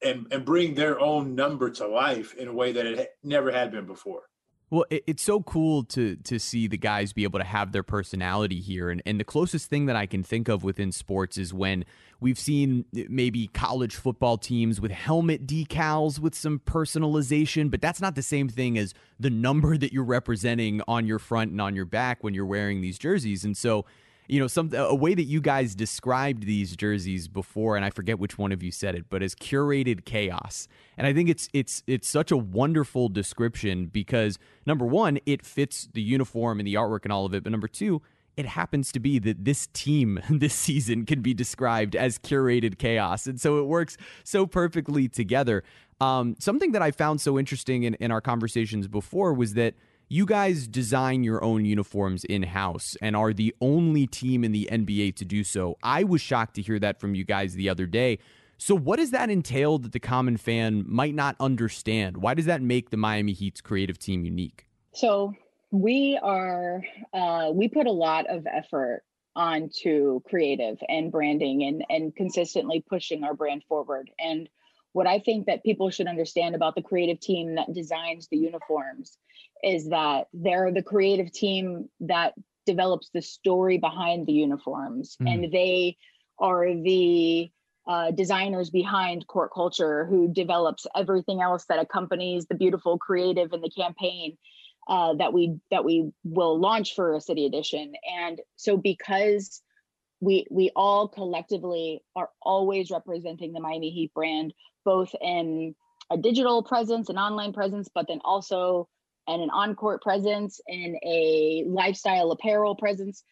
and 0.03 0.27
and 0.31 0.45
bring 0.45 0.75
their 0.75 0.99
own 0.99 1.33
number 1.33 1.69
to 1.71 1.87
life 1.87 2.35
in 2.35 2.47
a 2.47 2.53
way 2.53 2.71
that 2.71 2.85
it 2.85 3.09
never 3.23 3.51
had 3.51 3.71
been 3.71 3.87
before. 3.87 4.23
Well, 4.73 4.85
it, 4.89 5.03
it's 5.05 5.21
so 5.21 5.39
cool 5.41 5.83
to 5.83 6.15
to 6.15 6.39
see 6.39 6.65
the 6.65 6.79
guys 6.79 7.13
be 7.13 7.25
able 7.25 7.37
to 7.37 7.45
have 7.45 7.73
their 7.73 7.83
personality 7.83 8.59
here, 8.59 8.89
and 8.89 9.03
and 9.05 9.19
the 9.19 9.23
closest 9.23 9.69
thing 9.69 9.85
that 9.85 9.95
I 9.95 10.07
can 10.07 10.23
think 10.23 10.47
of 10.47 10.63
within 10.63 10.91
sports 10.91 11.37
is 11.37 11.53
when 11.53 11.85
we've 12.19 12.39
seen 12.39 12.85
maybe 12.91 13.45
college 13.53 13.95
football 13.95 14.35
teams 14.39 14.81
with 14.81 14.89
helmet 14.89 15.45
decals 15.45 16.17
with 16.17 16.33
some 16.33 16.57
personalization, 16.57 17.69
but 17.69 17.81
that's 17.81 18.01
not 18.01 18.15
the 18.15 18.23
same 18.23 18.49
thing 18.49 18.75
as 18.79 18.95
the 19.19 19.29
number 19.29 19.77
that 19.77 19.93
you're 19.93 20.03
representing 20.03 20.81
on 20.87 21.05
your 21.05 21.19
front 21.19 21.51
and 21.51 21.61
on 21.61 21.75
your 21.75 21.85
back 21.85 22.23
when 22.23 22.33
you're 22.33 22.43
wearing 22.43 22.81
these 22.81 22.97
jerseys, 22.97 23.45
and 23.45 23.55
so 23.55 23.85
you 24.27 24.39
know, 24.39 24.47
some 24.47 24.71
a 24.73 24.95
way 24.95 25.13
that 25.13 25.23
you 25.23 25.41
guys 25.41 25.75
described 25.75 26.45
these 26.45 26.75
jerseys 26.75 27.27
before, 27.27 27.75
and 27.75 27.83
I 27.83 27.89
forget 27.89 28.19
which 28.19 28.37
one 28.37 28.51
of 28.51 28.63
you 28.63 28.71
said 28.71 28.95
it, 28.95 29.05
but 29.09 29.21
as 29.21 29.35
curated 29.35 30.05
chaos. 30.05 30.67
And 30.97 31.05
I 31.05 31.13
think 31.13 31.29
it's 31.29 31.49
it's 31.53 31.83
it's 31.87 32.07
such 32.07 32.31
a 32.31 32.37
wonderful 32.37 33.09
description 33.09 33.87
because 33.87 34.39
number 34.65 34.85
one, 34.85 35.19
it 35.25 35.45
fits 35.45 35.89
the 35.93 36.01
uniform 36.01 36.59
and 36.59 36.67
the 36.67 36.75
artwork 36.75 37.03
and 37.03 37.11
all 37.11 37.25
of 37.25 37.33
it, 37.33 37.43
but 37.43 37.51
number 37.51 37.67
two, 37.67 38.01
it 38.35 38.45
happens 38.45 38.91
to 38.93 38.99
be 38.99 39.19
that 39.19 39.45
this 39.45 39.67
team 39.73 40.19
this 40.29 40.53
season 40.53 41.05
can 41.05 41.21
be 41.21 41.33
described 41.33 41.95
as 41.95 42.17
curated 42.17 42.77
chaos. 42.77 43.27
And 43.27 43.39
so 43.39 43.59
it 43.59 43.65
works 43.65 43.97
so 44.23 44.45
perfectly 44.45 45.07
together. 45.07 45.63
Um, 46.01 46.35
something 46.39 46.71
that 46.71 46.81
I 46.81 46.91
found 46.91 47.21
so 47.21 47.37
interesting 47.37 47.83
in, 47.83 47.93
in 47.95 48.11
our 48.11 48.21
conversations 48.21 48.87
before 48.87 49.33
was 49.33 49.53
that 49.53 49.75
you 50.09 50.25
guys 50.25 50.67
design 50.67 51.23
your 51.23 51.43
own 51.43 51.65
uniforms 51.65 52.23
in 52.25 52.43
house 52.43 52.95
and 53.01 53.15
are 53.15 53.33
the 53.33 53.55
only 53.61 54.07
team 54.07 54.43
in 54.43 54.51
the 54.51 54.69
NBA 54.71 55.15
to 55.15 55.25
do 55.25 55.43
so. 55.43 55.77
I 55.81 56.03
was 56.03 56.21
shocked 56.21 56.55
to 56.55 56.61
hear 56.61 56.79
that 56.79 56.99
from 56.99 57.15
you 57.15 57.23
guys 57.23 57.55
the 57.55 57.69
other 57.69 57.85
day. 57.85 58.19
So, 58.57 58.75
what 58.75 58.97
does 58.97 59.11
that 59.11 59.29
entail 59.29 59.77
that 59.79 59.91
the 59.91 59.99
common 59.99 60.37
fan 60.37 60.85
might 60.87 61.15
not 61.15 61.35
understand? 61.39 62.17
Why 62.17 62.33
does 62.33 62.45
that 62.45 62.61
make 62.61 62.91
the 62.91 62.97
Miami 62.97 63.33
Heat's 63.33 63.61
creative 63.61 63.97
team 63.97 64.23
unique? 64.23 64.67
So, 64.93 65.33
we 65.71 66.19
are, 66.21 66.83
uh, 67.13 67.49
we 67.51 67.67
put 67.67 67.87
a 67.87 67.91
lot 67.91 68.27
of 68.27 68.45
effort 68.45 69.03
onto 69.35 70.21
creative 70.21 70.77
and 70.87 71.11
branding 71.11 71.63
and, 71.63 71.83
and 71.89 72.15
consistently 72.15 72.83
pushing 72.87 73.23
our 73.23 73.33
brand 73.33 73.63
forward. 73.67 74.11
And 74.19 74.47
what 74.93 75.07
I 75.07 75.19
think 75.19 75.47
that 75.47 75.63
people 75.63 75.89
should 75.89 76.07
understand 76.07 76.53
about 76.53 76.75
the 76.75 76.83
creative 76.83 77.19
team 77.19 77.55
that 77.55 77.73
designs 77.73 78.27
the 78.29 78.37
uniforms 78.37 79.17
is 79.63 79.89
that 79.89 80.27
they're 80.33 80.71
the 80.71 80.83
creative 80.83 81.31
team 81.31 81.89
that 82.01 82.33
develops 82.65 83.09
the 83.13 83.21
story 83.21 83.77
behind 83.77 84.25
the 84.25 84.33
uniforms 84.33 85.17
mm. 85.21 85.31
and 85.31 85.51
they 85.51 85.97
are 86.39 86.73
the 86.73 87.49
uh, 87.87 88.11
designers 88.11 88.69
behind 88.69 89.27
court 89.27 89.51
culture 89.53 90.05
who 90.05 90.31
develops 90.31 90.87
everything 90.95 91.41
else 91.41 91.65
that 91.67 91.79
accompanies 91.79 92.45
the 92.45 92.55
beautiful 92.55 92.97
creative 92.97 93.51
and 93.51 93.63
the 93.63 93.69
campaign 93.69 94.37
uh, 94.87 95.13
that 95.15 95.33
we 95.33 95.57
that 95.71 95.83
we 95.83 96.09
will 96.23 96.59
launch 96.59 96.95
for 96.95 97.13
a 97.13 97.21
city 97.21 97.45
edition 97.45 97.93
and 98.21 98.39
so 98.55 98.77
because 98.77 99.61
we 100.21 100.45
we 100.49 100.71
all 100.75 101.07
collectively 101.07 102.01
are 102.15 102.29
always 102.41 102.89
representing 102.89 103.51
the 103.53 103.59
miami 103.59 103.89
heat 103.89 104.13
brand 104.13 104.53
both 104.85 105.13
in 105.21 105.75
a 106.11 106.17
digital 106.17 106.63
presence 106.63 107.09
and 107.09 107.17
online 107.17 107.53
presence 107.53 107.89
but 107.93 108.07
then 108.07 108.19
also 108.23 108.87
and 109.27 109.41
an 109.41 109.49
on-court 109.49 110.01
presence 110.01 110.59
and 110.67 110.97
a 111.03 111.63
lifestyle 111.67 112.31
apparel 112.31 112.75
presence 112.75 113.23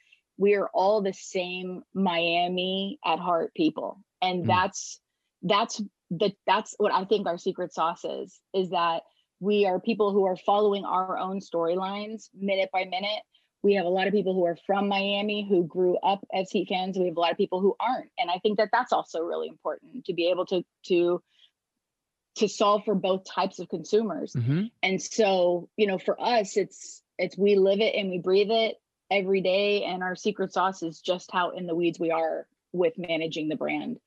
we 0.42 0.56
are 0.56 0.70
all 0.74 1.02
the 1.02 1.14
same 1.14 1.84
miami 1.94 3.00
at 3.06 3.20
heart 3.20 3.54
people. 3.54 4.04
And 4.22 4.44
mm. 4.44 4.48
that's 4.48 5.00
that's 5.44 5.82
the 6.10 6.34
that's 6.46 6.76
what 6.78 6.94
i 6.94 7.06
think 7.06 7.26
our 7.26 7.38
secret 7.38 7.74
sauce 7.74 8.04
is 8.04 8.40
is 8.54 8.70
that 8.72 9.04
we 9.40 9.66
are 9.66 9.80
people 9.80 10.12
who 10.12 10.26
are 10.26 10.36
following 10.36 10.84
our 10.86 11.18
own 11.18 11.40
storylines 11.40 12.30
minute 12.36 12.70
by 12.72 12.84
minute. 12.84 13.24
We 13.64 13.74
have 13.76 13.86
a 13.86 13.90
lot 13.90 14.08
of 14.08 14.14
people 14.14 14.36
who 14.36 14.46
are 14.46 14.58
from 14.68 14.88
miami 14.88 15.48
who 15.48 15.66
grew 15.66 15.98
up 15.98 16.24
as 16.34 16.52
heat 16.52 16.68
fans. 16.68 16.98
We 16.98 17.06
have 17.06 17.18
a 17.18 17.20
lot 17.20 17.32
of 17.32 17.38
people 17.38 17.62
who 17.62 17.76
aren't. 17.80 18.12
And 18.18 18.30
i 18.30 18.40
think 18.40 18.58
that 18.58 18.70
that's 18.72 18.94
also 18.94 19.22
really 19.22 19.48
important 19.48 20.06
to 20.06 20.14
be 20.14 20.30
able 20.30 20.46
to 20.48 20.64
to 20.88 21.22
to 22.36 22.48
solve 22.48 22.86
for 22.86 22.96
both 22.96 23.24
types 23.26 23.60
of 23.60 23.70
consumers. 23.70 24.34
Mm-hmm. 24.34 24.64
And 24.82 25.02
so, 25.02 25.70
you 25.78 25.88
know, 25.88 25.98
for 25.98 26.20
us, 26.22 26.58
it's 26.58 27.02
it's 27.18 27.38
we 27.38 27.56
live 27.56 27.80
it 27.80 27.96
and 27.96 28.10
we 28.10 28.20
breathe 28.20 28.52
it 28.52 28.76
every 29.10 29.42
day. 29.42 29.84
And 29.84 30.02
our 30.02 30.16
secret 30.16 30.54
sauce 30.54 30.82
is 30.82 31.02
just 31.02 31.30
how 31.32 31.52
in 31.52 31.68
the 31.68 31.76
weeds 31.76 32.00
we 32.00 32.12
are 32.12 32.48
with 32.72 32.94
managing 32.98 33.50
the 33.50 33.58
brand. 33.58 33.98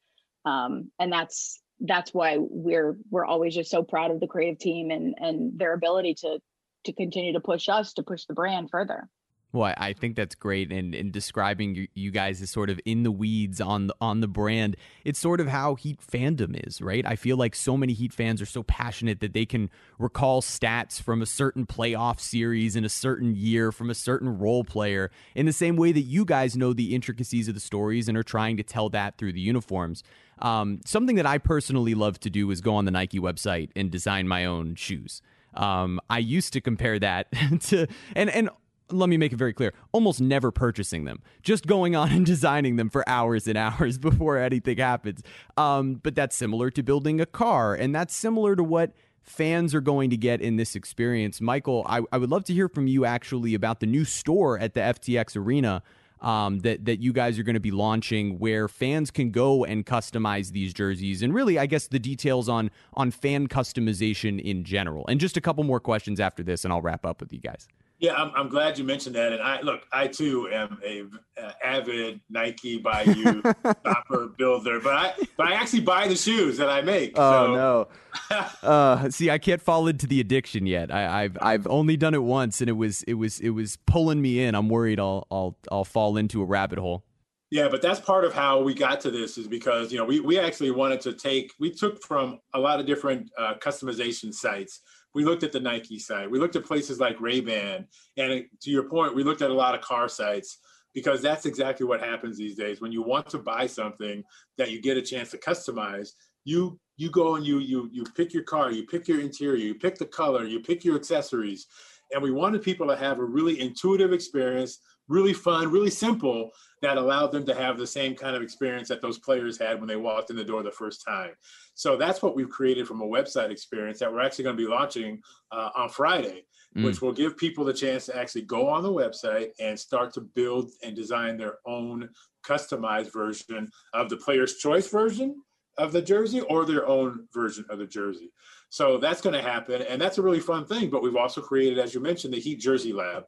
Um, 0.45 0.91
and 0.99 1.13
that's 1.13 1.61
that's 1.81 2.15
why 2.15 2.37
we're 2.39 2.97
we're 3.11 3.27
always 3.27 3.55
just 3.55 3.71
so 3.71 3.83
proud 3.83 4.11
of 4.11 4.21
the 4.21 4.27
creative 4.27 4.59
team 4.59 4.91
and 4.91 5.15
and 5.19 5.59
their 5.59 5.75
ability 5.75 6.15
to 6.15 6.39
to 6.85 6.93
continue 6.93 7.33
to 7.33 7.41
push 7.41 7.69
us 7.69 7.95
to 7.95 8.03
push 8.03 8.25
the 8.27 8.35
brand 8.35 8.71
further. 8.71 9.09
Well, 9.55 9.73
I 9.77 9.93
think 9.93 10.17
that's 10.17 10.35
great, 10.35 10.73
and 10.73 10.97
in 10.97 11.13
describing 11.13 11.87
you, 11.95 12.11
guys 12.11 12.43
as 12.43 12.51
sort 12.51 12.71
of 12.71 12.81
in 12.85 13.05
the 13.05 13.13
weeds 13.13 13.61
on 13.61 13.87
the, 13.87 13.95
on 14.01 14.21
the 14.21 14.27
brand, 14.27 14.77
it's 15.05 15.21
sort 15.21 15.41
of 15.41 15.47
how 15.47 15.77
Heat 15.77 16.01
fandom 16.01 16.67
is, 16.67 16.83
right? 16.83 17.07
I 17.07 17.15
feel 17.15 17.37
like 17.37 17.55
so 17.55 17.77
many 17.77 17.93
Heat 17.93 18.13
fans 18.13 18.43
are 18.43 18.47
so 18.47 18.65
passionate 18.65 19.21
that 19.21 19.33
they 19.33 19.47
can 19.47 19.71
recall 19.97 20.43
stats 20.43 21.01
from 21.01 21.23
a 21.23 21.27
certain 21.27 21.67
playoff 21.67 22.19
series 22.19 22.75
in 22.75 22.85
a 22.85 22.89
certain 22.89 23.37
year 23.37 23.71
from 23.71 23.91
a 23.91 23.95
certain 23.95 24.39
role 24.39 24.65
player, 24.65 25.13
in 25.37 25.47
the 25.47 25.53
same 25.53 25.77
way 25.77 25.93
that 25.93 26.01
you 26.01 26.25
guys 26.25 26.57
know 26.57 26.73
the 26.73 26.93
intricacies 26.93 27.47
of 27.47 27.55
the 27.55 27.61
stories 27.61 28.09
and 28.09 28.19
are 28.19 28.25
trying 28.25 28.57
to 28.57 28.65
tell 28.65 28.89
that 28.89 29.19
through 29.19 29.35
the 29.35 29.41
uniforms. 29.41 30.03
Um, 30.41 30.81
something 30.85 31.15
that 31.15 31.27
I 31.27 31.39
personally 31.39 31.95
love 31.95 32.19
to 32.21 32.31
do 32.31 32.51
is 32.51 32.61
go 32.61 32.75
on 32.75 32.87
the 32.87 32.91
Nike 32.91 33.21
website 33.21 33.71
and 33.77 33.89
design 33.89 34.27
my 34.27 34.47
own 34.47 34.75
shoes. 34.75 35.23
Um, 35.57 36.01
I 36.11 36.19
used 36.19 36.53
to 36.55 36.61
compare 36.61 36.99
that 36.99 37.29
to 37.69 37.87
and 38.17 38.29
and 38.31 38.51
let 38.91 39.09
me 39.09 39.17
make 39.17 39.33
it 39.33 39.37
very 39.37 39.53
clear 39.53 39.73
almost 39.93 40.21
never 40.21 40.51
purchasing 40.51 41.05
them 41.05 41.21
just 41.43 41.67
going 41.67 41.97
on 41.97 42.11
and 42.13 42.27
designing 42.27 42.77
them 42.77 42.91
for 42.91 43.09
hours 43.09 43.47
and 43.47 43.57
hours 43.57 43.99
before 44.09 44.39
anything 44.39 44.79
happens 44.79 45.23
um, 45.57 45.95
but 45.95 46.15
that's 46.15 46.37
similar 46.37 46.71
to 46.71 46.83
building 46.83 47.21
a 47.21 47.27
car 47.27 47.75
and 47.75 47.95
that's 47.95 48.15
similar 48.15 48.57
to 48.57 48.65
what 48.65 48.93
fans 49.23 49.75
are 49.75 49.81
going 49.81 50.11
to 50.11 50.17
get 50.17 50.41
in 50.41 50.57
this 50.57 50.77
experience 50.77 51.41
michael 51.41 51.85
I, 51.89 52.03
I 52.13 52.19
would 52.19 52.31
love 52.31 52.45
to 52.45 52.53
hear 52.53 52.69
from 52.69 52.87
you 52.87 53.05
actually 53.05 53.55
about 53.55 53.81
the 53.81 53.87
new 53.87 54.05
store 54.05 54.59
at 54.59 54.75
the 54.75 54.81
ftx 54.81 55.37
arena 55.37 55.83
um, 56.25 56.61
that 56.61 56.87
that 56.87 57.01
you 57.01 57.13
guys 57.13 57.39
are 57.39 57.43
going 57.43 57.55
to 57.55 57.61
be 57.61 57.71
launching, 57.71 58.39
where 58.39 58.67
fans 58.67 59.11
can 59.11 59.31
go 59.31 59.65
and 59.65 59.85
customize 59.85 60.53
these 60.53 60.73
jerseys, 60.73 61.23
and 61.23 61.35
really, 61.35 61.59
I 61.59 61.67
guess 61.67 61.87
the 61.87 61.99
details 61.99 62.49
on 62.49 62.71
on 62.95 63.11
fan 63.11 63.47
customization 63.47 64.41
in 64.41 64.65
general. 64.65 65.07
And 65.07 65.21
just 65.21 65.37
a 65.37 65.41
couple 65.41 65.65
more 65.65 65.81
questions 65.81 66.19
after 66.19 66.43
this, 66.43 66.65
and 66.65 66.73
I'll 66.73 66.83
wrap 66.83 67.05
up 67.05 67.21
with 67.21 67.33
you 67.33 67.41
guys. 67.41 67.69
Yeah, 68.05 68.17
I'm, 68.17 68.33
I'm 68.37 68.49
glad 68.51 68.77
you 68.77 68.85
mentioned 68.85 69.17
that. 69.17 69.33
And 69.33 69.41
I 69.41 69.63
look, 69.63 69.87
I 69.91 70.09
too 70.09 70.47
am 70.53 70.79
a 70.85 71.05
uh, 71.43 71.53
avid 71.65 72.21
Nike 72.29 72.77
by 72.77 73.05
you 73.05 73.41
stopper 73.81 74.29
builder, 74.37 74.79
but 74.79 74.93
I 74.93 75.15
but 75.39 75.47
I 75.47 75.55
actually 75.55 75.81
buy 75.81 76.07
the 76.07 76.15
shoes 76.15 76.59
that 76.59 76.69
I 76.69 76.83
make. 76.83 77.13
Oh 77.17 77.47
so. 77.47 77.89
no! 78.31 78.39
uh, 78.69 79.09
see, 79.09 79.31
I 79.31 79.39
can't 79.39 79.63
fall 79.63 79.89
into 79.89 80.07
the 80.07 80.21
addiction 80.21 80.67
yet. 80.67 80.91
I, 80.91 81.23
have 81.23 81.39
I've 81.41 81.67
only 81.67 81.97
done 81.97 82.13
it 82.13 82.23
once, 82.23 82.61
and 82.61 82.69
it 82.69 82.75
was 82.75 83.05
it 83.05 83.15
was 83.15 83.41
it 83.41 83.51
was 83.51 83.79
pulling 83.87 84.21
me 84.21 84.43
in. 84.43 84.55
I'm 84.55 84.69
worried 84.69 85.01
I'll 85.01 85.27
I'll 85.31 85.57
I'll 85.73 85.87
fall 85.87 86.19
into 86.19 86.43
a 86.43 86.45
rabbit 86.45 86.79
hole. 86.79 87.05
Yeah, 87.51 87.69
but 87.69 87.81
that's 87.81 88.01
part 88.01 88.27
of 88.27 88.35
how 88.35 88.61
we 88.61 88.75
got 88.75 89.01
to 89.03 89.11
this 89.11 89.39
is 89.39 89.49
because 89.49 89.93
you 89.93 89.97
know 89.97 90.05
we 90.05 90.21
we 90.21 90.39
actually 90.39 90.73
wanted 90.73 91.01
to 91.03 91.15
take 91.15 91.55
we 91.59 91.71
took 91.71 92.03
from 92.03 92.41
a 92.53 92.59
lot 92.59 92.81
of 92.81 92.87
different 92.87 93.31
uh, 93.39 93.55
customization 93.55 94.35
sites 94.35 94.83
we 95.15 95.25
looked 95.25 95.45
at 95.45 95.53
the 95.53 95.61
Nike 95.61 95.99
site. 95.99 96.31
We 96.31 96.39
looked 96.39 96.57
at 96.57 96.65
places 96.65 96.99
like 96.99 97.21
Ray 97.21 97.41
Ban, 97.41 97.87
and 98.17 98.45
to 98.61 98.71
your 98.71 98.89
point, 98.89 99.15
we 99.15 99.23
looked 99.23 99.43
at 99.43 99.51
a 99.51 99.55
lot 99.55 99.75
of 99.75 99.81
car 99.81 100.09
sites 100.09 100.59
because 100.93 101.23
that's 101.23 101.47
exactly 101.47 101.87
what 101.87 102.01
happens 102.01 102.37
these 102.37 102.57
days. 102.57 102.81
When 102.81 102.93
you 102.93 103.03
want 103.03 103.29
to 103.31 103.39
buy 103.39 103.67
something 103.67 104.23
that 104.59 104.71
you 104.71 104.81
get 104.81 104.97
a 104.97 105.03
chance 105.03 105.31
to 105.31 105.39
customize, 105.39 106.11
you 106.45 106.79
you 106.97 107.11
go 107.11 107.37
and 107.37 107.45
you 107.45 107.59
you 107.59 107.89
you 107.93 108.05
pick 108.17 108.33
your 108.33 108.45
car, 108.45 108.71
you 108.71 108.87
pick 108.87 109.09
your 109.09 109.21
interior, 109.21 109.65
you 109.65 109.75
pick 109.75 109.99
the 109.99 110.07
color, 110.07 110.45
you 110.45 110.61
pick 110.61 110.85
your 110.85 110.97
accessories, 110.97 111.67
and 112.13 112.23
we 112.23 112.31
wanted 112.31 112.63
people 112.63 112.87
to 112.87 112.97
have 112.97 113.19
a 113.19 113.25
really 113.25 113.61
intuitive 113.61 114.13
experience, 114.13 114.79
really 115.09 115.33
fun, 115.33 115.71
really 115.71 115.91
simple, 115.91 116.51
that 116.85 116.99
allowed 116.99 117.33
them 117.33 117.47
to 117.47 117.55
have 117.55 117.79
the 117.79 117.87
same 117.87 118.15
kind 118.15 118.37
of 118.37 118.43
experience 118.43 118.89
that 118.89 119.01
those 119.01 119.19
players 119.19 119.59
had 119.59 119.79
when 119.79 119.89
they 119.89 119.97
walked 119.97 120.31
in 120.31 120.37
the 120.37 120.45
door 120.45 120.63
the 120.63 120.71
first 120.71 121.05
time. 121.05 121.31
So 121.75 121.97
that's 121.97 122.23
what 122.23 122.37
we've 122.37 122.49
created 122.49 122.87
from 122.87 123.01
a 123.01 123.07
website 123.07 123.51
experience 123.51 123.99
that 123.99 124.13
we're 124.13 124.21
actually 124.21 124.45
going 124.45 124.57
to 124.57 124.63
be 124.63 124.71
launching 124.71 125.21
uh, 125.51 125.71
on 125.75 125.89
Friday, 125.89 126.45
mm. 126.77 126.85
which 126.85 127.01
will 127.01 127.13
give 127.13 127.37
people 127.37 127.65
the 127.65 127.73
chance 127.73 128.07
to 128.07 128.17
actually 128.17 128.43
go 128.43 128.69
on 128.69 128.83
the 128.83 128.93
website 128.93 129.49
and 129.59 129.79
start 129.79 130.13
to 130.15 130.21
build 130.21 130.71
and 130.83 130.95
design 130.95 131.37
their 131.37 131.57
own 131.67 132.09
customized 132.47 133.13
version 133.13 133.71
of 133.95 134.11
the 134.11 134.17
player's 134.17 134.57
choice 134.57 134.89
version 134.89 135.43
of 135.79 135.93
the 135.93 136.03
jersey 136.03 136.41
or 136.43 136.65
their 136.65 136.87
own 136.87 137.27
version 137.33 137.65
of 137.71 137.79
the 137.79 137.87
jersey. 137.87 138.31
So 138.69 138.99
that's 138.99 139.21
going 139.21 139.35
to 139.35 139.43
happen. 139.43 139.83
And 139.83 140.01
that's 140.01 140.19
a 140.19 140.23
really 140.23 140.41
fun 140.41 140.67
thing. 140.67 140.91
But 140.91 141.03
we've 141.03 141.17
also 141.17 141.41
created, 141.41 141.79
as 141.79 141.95
you 141.95 142.01
mentioned, 142.01 142.35
the 142.35 142.41
Heat 142.41 142.61
Jersey 142.61 142.93
Lab, 142.93 143.25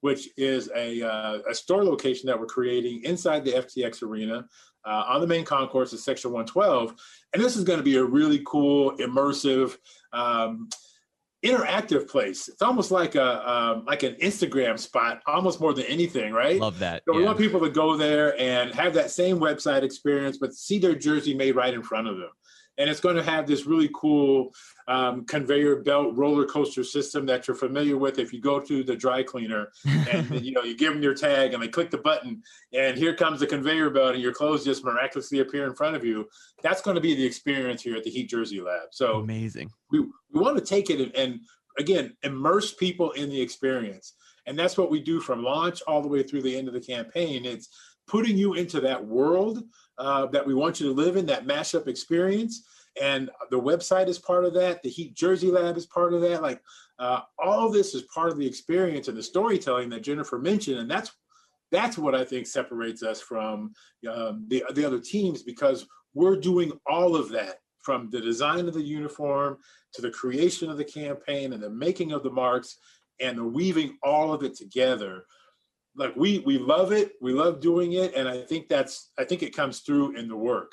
which 0.00 0.28
is 0.36 0.70
a, 0.74 1.02
uh, 1.02 1.38
a 1.50 1.54
store 1.54 1.84
location 1.84 2.26
that 2.26 2.38
we're 2.38 2.46
creating 2.46 3.02
inside 3.04 3.44
the 3.44 3.52
FTX 3.52 4.02
arena 4.02 4.46
uh, 4.84 5.04
on 5.08 5.20
the 5.20 5.26
main 5.26 5.44
concourse 5.44 5.92
of 5.92 6.00
Section 6.00 6.30
112. 6.32 6.94
And 7.32 7.42
this 7.42 7.56
is 7.56 7.64
going 7.64 7.78
to 7.78 7.84
be 7.84 7.96
a 7.96 8.04
really 8.04 8.42
cool, 8.46 8.96
immersive, 8.98 9.76
um, 10.12 10.68
interactive 11.44 12.06
place. 12.08 12.48
It's 12.48 12.62
almost 12.62 12.90
like 12.90 13.14
a 13.14 13.50
um, 13.50 13.84
like 13.86 14.02
an 14.02 14.14
Instagram 14.16 14.78
spot, 14.78 15.22
almost 15.26 15.60
more 15.60 15.72
than 15.72 15.86
anything, 15.86 16.32
right? 16.32 16.60
Love 16.60 16.78
that. 16.80 17.02
So 17.06 17.14
yeah. 17.14 17.20
we 17.20 17.24
want 17.24 17.38
people 17.38 17.60
to 17.60 17.70
go 17.70 17.96
there 17.96 18.38
and 18.38 18.74
have 18.74 18.92
that 18.94 19.10
same 19.10 19.38
website 19.38 19.82
experience, 19.82 20.36
but 20.38 20.52
see 20.52 20.78
their 20.78 20.94
jersey 20.94 21.34
made 21.34 21.56
right 21.56 21.72
in 21.72 21.82
front 21.82 22.08
of 22.08 22.18
them 22.18 22.30
and 22.78 22.88
it's 22.88 23.00
going 23.00 23.16
to 23.16 23.22
have 23.22 23.46
this 23.46 23.66
really 23.66 23.90
cool 23.94 24.52
um, 24.88 25.24
conveyor 25.26 25.82
belt 25.82 26.16
roller 26.16 26.46
coaster 26.46 26.84
system 26.84 27.26
that 27.26 27.46
you're 27.46 27.56
familiar 27.56 27.96
with 27.96 28.18
if 28.18 28.32
you 28.32 28.40
go 28.40 28.58
to 28.60 28.82
the 28.82 28.96
dry 28.96 29.22
cleaner 29.22 29.68
and 30.10 30.40
you 30.44 30.52
know 30.52 30.62
you 30.62 30.76
give 30.76 30.92
them 30.92 31.02
your 31.02 31.14
tag 31.14 31.52
and 31.52 31.62
they 31.62 31.68
click 31.68 31.90
the 31.90 31.98
button 31.98 32.42
and 32.72 32.96
here 32.96 33.14
comes 33.14 33.40
the 33.40 33.46
conveyor 33.46 33.90
belt 33.90 34.14
and 34.14 34.22
your 34.22 34.32
clothes 34.32 34.64
just 34.64 34.84
miraculously 34.84 35.40
appear 35.40 35.66
in 35.66 35.74
front 35.74 35.94
of 35.96 36.04
you 36.04 36.26
that's 36.62 36.82
going 36.82 36.94
to 36.94 37.00
be 37.00 37.14
the 37.14 37.24
experience 37.24 37.82
here 37.82 37.96
at 37.96 38.04
the 38.04 38.10
heat 38.10 38.28
jersey 38.28 38.60
lab. 38.60 38.88
So 38.90 39.20
amazing. 39.20 39.70
we, 39.90 40.00
we 40.00 40.40
want 40.40 40.58
to 40.58 40.64
take 40.64 40.90
it 40.90 41.00
and, 41.00 41.14
and 41.16 41.40
again 41.78 42.16
immerse 42.22 42.74
people 42.74 43.10
in 43.12 43.28
the 43.30 43.40
experience. 43.40 44.14
And 44.46 44.58
that's 44.58 44.76
what 44.76 44.90
we 44.90 45.00
do 45.00 45.20
from 45.20 45.44
launch 45.44 45.82
all 45.86 46.02
the 46.02 46.08
way 46.08 46.22
through 46.22 46.42
the 46.42 46.56
end 46.56 46.66
of 46.66 46.74
the 46.74 46.80
campaign. 46.80 47.44
It's 47.44 47.68
putting 48.10 48.36
you 48.36 48.54
into 48.54 48.80
that 48.80 49.06
world 49.06 49.62
uh, 49.98 50.26
that 50.26 50.44
we 50.44 50.52
want 50.52 50.80
you 50.80 50.86
to 50.86 50.92
live 50.92 51.16
in, 51.16 51.26
that 51.26 51.46
mashup 51.46 51.86
experience. 51.86 52.64
And 53.00 53.30
the 53.52 53.60
website 53.60 54.08
is 54.08 54.18
part 54.18 54.44
of 54.44 54.52
that. 54.54 54.82
The 54.82 54.88
Heat 54.88 55.14
Jersey 55.14 55.48
Lab 55.48 55.76
is 55.76 55.86
part 55.86 56.12
of 56.12 56.20
that. 56.22 56.42
Like 56.42 56.60
uh, 56.98 57.20
all 57.38 57.70
this 57.70 57.94
is 57.94 58.02
part 58.12 58.30
of 58.30 58.36
the 58.36 58.46
experience 58.46 59.06
and 59.06 59.16
the 59.16 59.22
storytelling 59.22 59.90
that 59.90 60.02
Jennifer 60.02 60.40
mentioned. 60.40 60.78
And 60.78 60.90
that's 60.90 61.12
that's 61.70 61.96
what 61.96 62.16
I 62.16 62.24
think 62.24 62.48
separates 62.48 63.04
us 63.04 63.20
from 63.20 63.74
um, 64.12 64.44
the 64.48 64.64
the 64.74 64.84
other 64.84 64.98
teams 64.98 65.44
because 65.44 65.86
we're 66.12 66.36
doing 66.36 66.72
all 66.88 67.14
of 67.14 67.28
that 67.28 67.60
from 67.78 68.10
the 68.10 68.20
design 68.20 68.66
of 68.66 68.74
the 68.74 68.82
uniform 68.82 69.56
to 69.94 70.02
the 70.02 70.10
creation 70.10 70.68
of 70.68 70.78
the 70.78 70.84
campaign 70.84 71.52
and 71.52 71.62
the 71.62 71.70
making 71.70 72.10
of 72.10 72.24
the 72.24 72.30
marks 72.30 72.78
and 73.20 73.38
the 73.38 73.44
weaving 73.44 73.96
all 74.02 74.32
of 74.32 74.42
it 74.42 74.56
together 74.56 75.22
like 75.96 76.14
we 76.16 76.40
we 76.40 76.58
love 76.58 76.92
it. 76.92 77.12
We 77.20 77.32
love 77.32 77.60
doing 77.60 77.92
it. 77.92 78.14
And 78.14 78.28
i 78.28 78.42
think 78.42 78.68
that's 78.68 79.10
i 79.18 79.24
think 79.24 79.42
it 79.42 79.54
comes 79.54 79.80
through 79.80 80.16
in 80.16 80.28
the 80.28 80.36
work. 80.36 80.72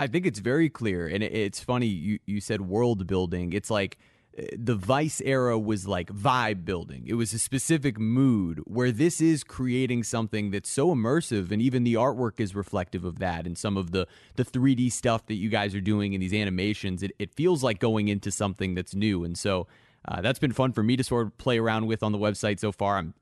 I 0.00 0.06
think 0.06 0.26
it's 0.26 0.40
very 0.40 0.68
clear. 0.68 1.06
And 1.06 1.22
it's 1.22 1.60
funny 1.60 1.86
you 1.86 2.18
you 2.26 2.40
said 2.40 2.62
world 2.62 3.06
building. 3.06 3.52
It's 3.52 3.70
like 3.70 3.98
eh, 4.36 4.46
the 4.56 4.74
vice 4.74 5.20
era 5.24 5.58
was 5.58 5.86
like 5.86 6.08
vibe 6.12 6.64
building. 6.64 7.04
It 7.06 7.14
was 7.14 7.32
a 7.32 7.38
specific 7.38 7.98
mood 7.98 8.60
where 8.64 8.90
this 8.90 9.20
is 9.20 9.44
creating 9.44 10.02
something 10.04 10.50
that's 10.50 10.70
so 10.70 10.94
immersive. 10.94 11.50
And 11.50 11.62
even 11.62 11.84
the 11.84 11.94
artwork 11.94 12.40
is 12.40 12.54
reflective 12.54 13.04
of 13.04 13.18
that 13.20 13.46
and 13.46 13.56
some 13.56 13.76
of 13.76 13.92
the 13.92 14.06
the 14.36 14.44
3d 14.44 14.90
stuff 14.92 15.26
that 15.26 15.34
you 15.34 15.48
guys 15.48 15.74
are 15.74 15.80
doing 15.80 16.12
in 16.12 16.20
these 16.20 16.34
animations. 16.34 17.02
It, 17.02 17.12
it 17.18 17.34
feels 17.34 17.62
like 17.62 17.78
going 17.78 18.08
into 18.08 18.30
something 18.30 18.74
that's 18.74 18.94
new. 18.94 19.24
And 19.24 19.38
so 19.38 19.66
uh, 20.06 20.20
that's 20.20 20.38
been 20.38 20.52
fun 20.52 20.72
for 20.72 20.82
me 20.82 20.96
to 20.96 21.04
sort 21.04 21.26
of 21.26 21.38
play 21.38 21.58
around 21.58 21.86
with 21.86 22.02
on 22.02 22.12
the 22.12 22.18
website 22.18 22.60
so 22.60 22.72
far. 22.72 22.98
I'm 22.98 23.14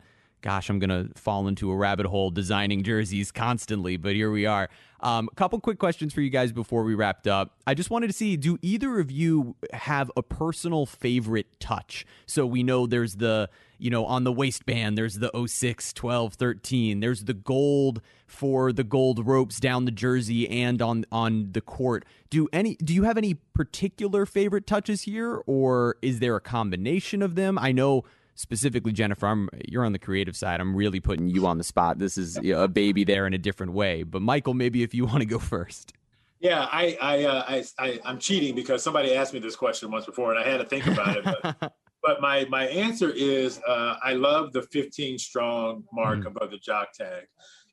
gosh, 0.42 0.68
I'm 0.68 0.78
going 0.80 0.90
to 0.90 1.08
fall 1.18 1.48
into 1.48 1.70
a 1.70 1.76
rabbit 1.76 2.06
hole 2.06 2.30
designing 2.30 2.82
jerseys 2.82 3.30
constantly, 3.30 3.96
but 3.96 4.14
here 4.14 4.30
we 4.30 4.44
are. 4.44 4.68
A 5.00 5.06
um, 5.06 5.28
couple 5.34 5.58
quick 5.60 5.78
questions 5.78 6.12
for 6.12 6.20
you 6.20 6.30
guys 6.30 6.52
before 6.52 6.84
we 6.84 6.94
wrapped 6.94 7.26
up. 7.26 7.56
I 7.66 7.74
just 7.74 7.90
wanted 7.90 8.08
to 8.08 8.12
see 8.12 8.36
do 8.36 8.58
either 8.62 9.00
of 9.00 9.10
you 9.10 9.56
have 9.72 10.10
a 10.16 10.22
personal 10.22 10.86
favorite 10.86 11.58
touch? 11.58 12.04
So 12.26 12.46
we 12.46 12.62
know 12.62 12.86
there's 12.86 13.16
the, 13.16 13.50
you 13.78 13.90
know, 13.90 14.04
on 14.04 14.22
the 14.22 14.32
waistband, 14.32 14.96
there's 14.98 15.18
the 15.18 15.30
06, 15.46 15.92
12, 15.92 16.34
13, 16.34 17.00
there's 17.00 17.24
the 17.24 17.34
gold 17.34 18.00
for 18.26 18.72
the 18.72 18.84
gold 18.84 19.26
ropes 19.26 19.58
down 19.58 19.86
the 19.86 19.90
jersey 19.90 20.48
and 20.48 20.80
on 20.80 21.04
on 21.10 21.50
the 21.52 21.60
court. 21.60 22.04
Do 22.30 22.48
any 22.52 22.76
do 22.76 22.94
you 22.94 23.02
have 23.02 23.18
any 23.18 23.34
particular 23.34 24.24
favorite 24.24 24.66
touches 24.66 25.02
here 25.02 25.42
or 25.46 25.96
is 26.00 26.20
there 26.20 26.36
a 26.36 26.40
combination 26.40 27.22
of 27.22 27.34
them? 27.34 27.58
I 27.58 27.72
know 27.72 28.04
specifically 28.34 28.92
Jennifer, 28.92 29.26
I'm, 29.26 29.48
you're 29.68 29.84
on 29.84 29.92
the 29.92 29.98
creative 29.98 30.36
side. 30.36 30.60
I'm 30.60 30.74
really 30.74 31.00
putting 31.00 31.28
you 31.28 31.46
on 31.46 31.58
the 31.58 31.64
spot. 31.64 31.98
This 31.98 32.18
is 32.18 32.38
you 32.42 32.54
know, 32.54 32.64
a 32.64 32.68
baby 32.68 33.04
there 33.04 33.26
in 33.26 33.34
a 33.34 33.38
different 33.38 33.72
way. 33.72 34.02
But 34.02 34.22
Michael, 34.22 34.54
maybe 34.54 34.82
if 34.82 34.94
you 34.94 35.04
want 35.06 35.20
to 35.20 35.26
go 35.26 35.38
first. 35.38 35.92
Yeah, 36.40 36.66
I 36.72 36.98
I, 37.00 37.24
uh, 37.24 37.44
I 37.46 37.64
I 37.78 38.00
am 38.04 38.18
cheating 38.18 38.56
because 38.56 38.82
somebody 38.82 39.14
asked 39.14 39.32
me 39.32 39.38
this 39.38 39.54
question 39.54 39.92
once 39.92 40.06
before, 40.06 40.34
and 40.34 40.40
I 40.40 40.48
had 40.48 40.56
to 40.56 40.64
think 40.64 40.86
about 40.88 41.16
it. 41.16 41.24
But, 41.24 41.72
but 42.02 42.20
my 42.20 42.44
my 42.46 42.66
answer 42.66 43.10
is 43.10 43.60
uh, 43.66 43.94
I 44.02 44.14
love 44.14 44.52
the 44.52 44.62
15 44.62 45.18
strong 45.18 45.84
mark 45.92 46.20
mm 46.20 46.26
above 46.26 46.50
the 46.50 46.58
jock 46.58 46.92
tag. 46.92 47.26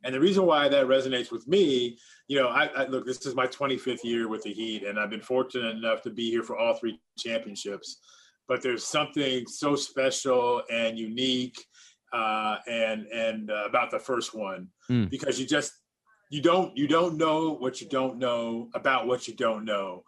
And 0.03 0.15
the 0.15 0.19
reason 0.19 0.45
why 0.45 0.69
that 0.69 0.85
resonates 0.85 1.29
with 1.29 1.45
me, 1.47 1.97
you 2.27 2.39
know, 2.39 2.47
I, 2.47 2.67
I, 2.67 2.85
look, 2.85 3.05
this 3.05 3.25
is 3.25 3.35
my 3.35 3.47
25th 3.47 4.03
year 4.03 4.29
with 4.29 4.43
the 4.43 4.53
Heat, 4.53 4.83
and 4.83 4.97
I've 4.97 5.09
been 5.09 5.19
fortunate 5.19 5.75
enough 5.75 6.03
to 6.03 6.09
be 6.09 6.29
here 6.29 6.43
for 6.43 6.57
all 6.57 6.73
three 6.75 7.01
championships 7.17 7.97
but 8.49 8.61
there's 8.61 8.85
something 8.85 9.47
so 9.47 9.75
special 9.75 10.63
and 10.69 10.97
unique 10.99 11.63
uh, 12.11 12.57
and 12.67 13.05
and 13.07 13.51
uh, 13.51 13.65
about 13.65 13.91
the 13.91 13.99
first 13.99 14.35
one. 14.35 14.67
Mm. 14.89 15.09
because 15.09 15.39
you 15.39 15.45
just 15.45 15.71
you 16.31 16.41
don't 16.41 16.75
you 16.75 16.87
don't 16.87 17.15
know 17.15 17.51
what 17.53 17.79
you 17.79 17.87
don't 17.87 18.17
know 18.17 18.69
about 18.73 19.07
what 19.07 19.27
you 19.27 19.35
don't 19.35 19.63
know. 19.63 20.03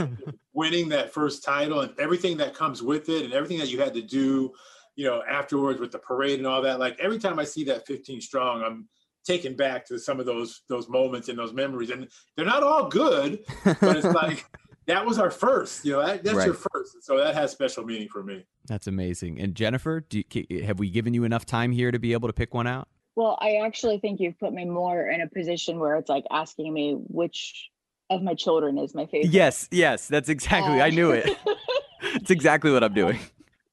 Winning 0.52 0.90
that 0.90 1.12
first 1.12 1.42
title 1.42 1.80
and 1.80 1.98
everything 1.98 2.36
that 2.36 2.54
comes 2.54 2.82
with 2.82 3.08
it 3.08 3.24
and 3.24 3.32
everything 3.32 3.58
that 3.58 3.70
you 3.70 3.80
had 3.80 3.94
to 3.94 4.02
do 4.02 4.52
you 4.94 5.04
know 5.04 5.22
afterwards 5.28 5.78
with 5.78 5.92
the 5.92 5.98
parade 5.98 6.38
and 6.38 6.46
all 6.46 6.62
that 6.62 6.80
like 6.80 6.98
every 6.98 7.18
time 7.18 7.38
i 7.38 7.44
see 7.44 7.64
that 7.64 7.86
15 7.86 8.18
strong 8.18 8.62
i'm 8.62 8.88
taken 9.26 9.54
back 9.54 9.84
to 9.84 9.98
some 9.98 10.20
of 10.20 10.26
those 10.26 10.62
those 10.68 10.88
moments 10.88 11.28
and 11.28 11.38
those 11.38 11.52
memories. 11.52 11.90
And 11.90 12.08
they're 12.36 12.46
not 12.46 12.62
all 12.62 12.88
good 12.88 13.40
but 13.64 13.96
it's 13.96 14.04
like 14.14 14.46
that 14.86 15.04
was 15.04 15.18
our 15.18 15.30
first. 15.30 15.84
You 15.84 15.92
know, 15.92 16.06
that, 16.06 16.22
that's 16.22 16.36
right. 16.36 16.46
your 16.46 16.54
first, 16.54 17.02
so 17.02 17.18
that 17.18 17.34
has 17.34 17.52
special 17.52 17.84
meaning 17.84 18.08
for 18.08 18.22
me. 18.22 18.44
That's 18.66 18.86
amazing. 18.86 19.40
And 19.40 19.54
Jennifer, 19.54 20.04
you, 20.10 20.24
have 20.64 20.78
we 20.78 20.90
given 20.90 21.14
you 21.14 21.24
enough 21.24 21.44
time 21.44 21.72
here 21.72 21.90
to 21.90 21.98
be 21.98 22.12
able 22.12 22.28
to 22.28 22.32
pick 22.32 22.54
one 22.54 22.66
out? 22.66 22.88
Well, 23.16 23.38
I 23.40 23.56
actually 23.64 23.98
think 23.98 24.20
you've 24.20 24.38
put 24.38 24.52
me 24.52 24.64
more 24.64 25.08
in 25.08 25.22
a 25.22 25.28
position 25.28 25.78
where 25.78 25.96
it's 25.96 26.08
like 26.08 26.24
asking 26.30 26.72
me 26.72 26.94
which 27.08 27.70
of 28.10 28.22
my 28.22 28.34
children 28.34 28.78
is 28.78 28.94
my 28.94 29.06
favorite. 29.06 29.32
Yes, 29.32 29.68
yes, 29.70 30.06
that's 30.06 30.28
exactly. 30.28 30.80
I 30.80 30.90
knew 30.90 31.10
it. 31.10 31.36
it's 32.02 32.30
exactly 32.30 32.70
what 32.70 32.84
I'm 32.84 32.94
doing. 32.94 33.18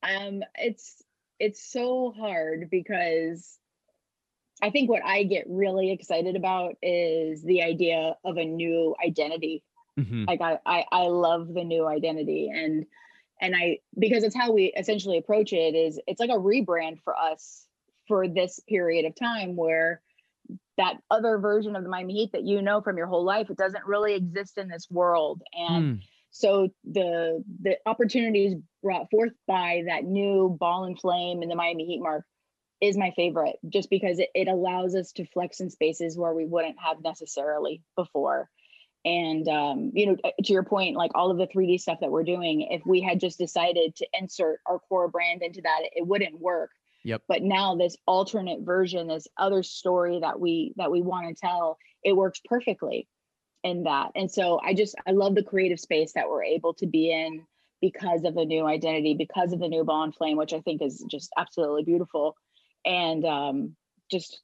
Um, 0.02 0.43
it's 0.56 1.04
it's 1.39 1.62
so 1.62 2.13
hard 2.17 2.69
because 2.69 3.58
I 4.62 4.69
think 4.69 4.89
what 4.89 5.04
I 5.04 5.23
get 5.23 5.45
really 5.49 5.91
excited 5.91 6.36
about 6.36 6.76
is 6.82 7.43
the 7.43 7.63
idea 7.63 8.15
of 8.23 8.38
a 8.38 8.45
new 8.45 8.95
identity. 9.06 9.63
Mm-hmm. 9.99 10.25
Like 10.27 10.41
I, 10.41 10.60
I 10.65 10.86
I 10.91 11.03
love 11.08 11.53
the 11.53 11.63
new 11.63 11.86
identity 11.86 12.49
and 12.53 12.86
and 13.41 13.56
I 13.56 13.79
because 13.97 14.23
it's 14.23 14.36
how 14.36 14.51
we 14.51 14.73
essentially 14.75 15.17
approach 15.17 15.53
it 15.53 15.75
is 15.75 15.99
it's 16.08 16.19
like 16.19 16.29
a 16.29 16.34
rebrand 16.34 16.99
for 17.03 17.15
us 17.15 17.65
for 18.08 18.27
this 18.27 18.60
period 18.67 19.06
of 19.06 19.15
time 19.15 19.56
where 19.56 20.01
that 20.77 20.97
other 21.12 21.38
version 21.38 21.75
of 21.75 21.84
the 21.84 21.89
Miami 21.89 22.13
Heat 22.13 22.32
that 22.34 22.43
you 22.43 22.62
know 22.62 22.82
from 22.82 22.97
your 22.97 23.08
whole 23.08 23.23
life, 23.23 23.49
it 23.49 23.58
doesn't 23.58 23.86
really 23.86 24.15
exist 24.15 24.58
in 24.58 24.67
this 24.67 24.88
world. 24.89 25.41
And 25.53 25.99
mm. 25.99 26.03
so 26.32 26.69
the 26.84 27.43
the 27.62 27.77
opportunities 27.86 28.56
brought 28.82 29.10
forth 29.10 29.34
by 29.47 29.84
that 29.88 30.03
new 30.03 30.56
ball 30.60 30.86
and 30.86 30.99
flame 30.99 31.43
in 31.43 31.49
the 31.49 31.56
Miami 31.56 31.86
Heat 31.86 32.01
mark 32.01 32.25
is 32.82 32.97
my 32.97 33.12
favorite 33.15 33.56
just 33.69 33.89
because 33.89 34.19
it, 34.19 34.29
it 34.36 34.47
allows 34.47 34.95
us 34.95 35.12
to 35.13 35.25
flex 35.27 35.60
in 35.60 35.69
spaces 35.69 36.17
where 36.17 36.34
we 36.34 36.45
wouldn't 36.45 36.79
have 36.79 36.97
necessarily 37.01 37.82
before. 37.95 38.49
And 39.05 39.47
um, 39.49 39.91
you 39.93 40.05
know, 40.05 40.17
to 40.43 40.53
your 40.53 40.63
point, 40.63 40.95
like 40.95 41.11
all 41.13 41.29
of 41.29 41.37
the 41.37 41.47
3D 41.47 41.79
stuff 41.79 41.99
that 42.01 42.11
we're 42.11 42.23
doing, 42.23 42.67
if 42.71 42.85
we 42.85 43.01
had 43.01 43.19
just 43.19 43.37
decided 43.37 43.95
to 43.97 44.07
insert 44.13 44.59
our 44.65 44.79
core 44.79 45.09
brand 45.09 45.41
into 45.41 45.61
that, 45.61 45.81
it 45.93 46.07
wouldn't 46.07 46.39
work 46.39 46.69
Yep. 47.03 47.23
But 47.27 47.43
now 47.43 47.75
this 47.75 47.97
alternate 48.05 48.61
version, 48.61 49.07
this 49.07 49.27
other 49.37 49.61
story 49.63 50.19
that 50.21 50.39
we 50.39 50.73
that 50.77 50.91
we 50.91 51.01
want 51.01 51.27
to 51.27 51.35
tell, 51.35 51.77
it 52.03 52.15
works 52.15 52.41
perfectly 52.45 53.07
in 53.63 53.83
that. 53.83 54.11
And 54.15 54.31
so 54.31 54.59
I 54.63 54.73
just 54.73 54.95
I 55.05 55.11
love 55.11 55.35
the 55.35 55.43
creative 55.43 55.79
space 55.79 56.13
that 56.13 56.29
we're 56.29 56.43
able 56.43 56.73
to 56.75 56.87
be 56.87 57.11
in 57.11 57.45
because 57.81 58.23
of 58.23 58.35
the 58.35 58.45
new 58.45 58.65
identity, 58.65 59.15
because 59.15 59.51
of 59.51 59.59
the 59.59 59.67
new 59.67 59.83
ball 59.83 60.03
and 60.03 60.15
flame, 60.15 60.37
which 60.37 60.53
I 60.53 60.61
think 60.61 60.81
is 60.81 61.05
just 61.11 61.29
absolutely 61.37 61.83
beautiful. 61.83 62.35
And 62.85 63.25
um, 63.25 63.75
just 64.09 64.39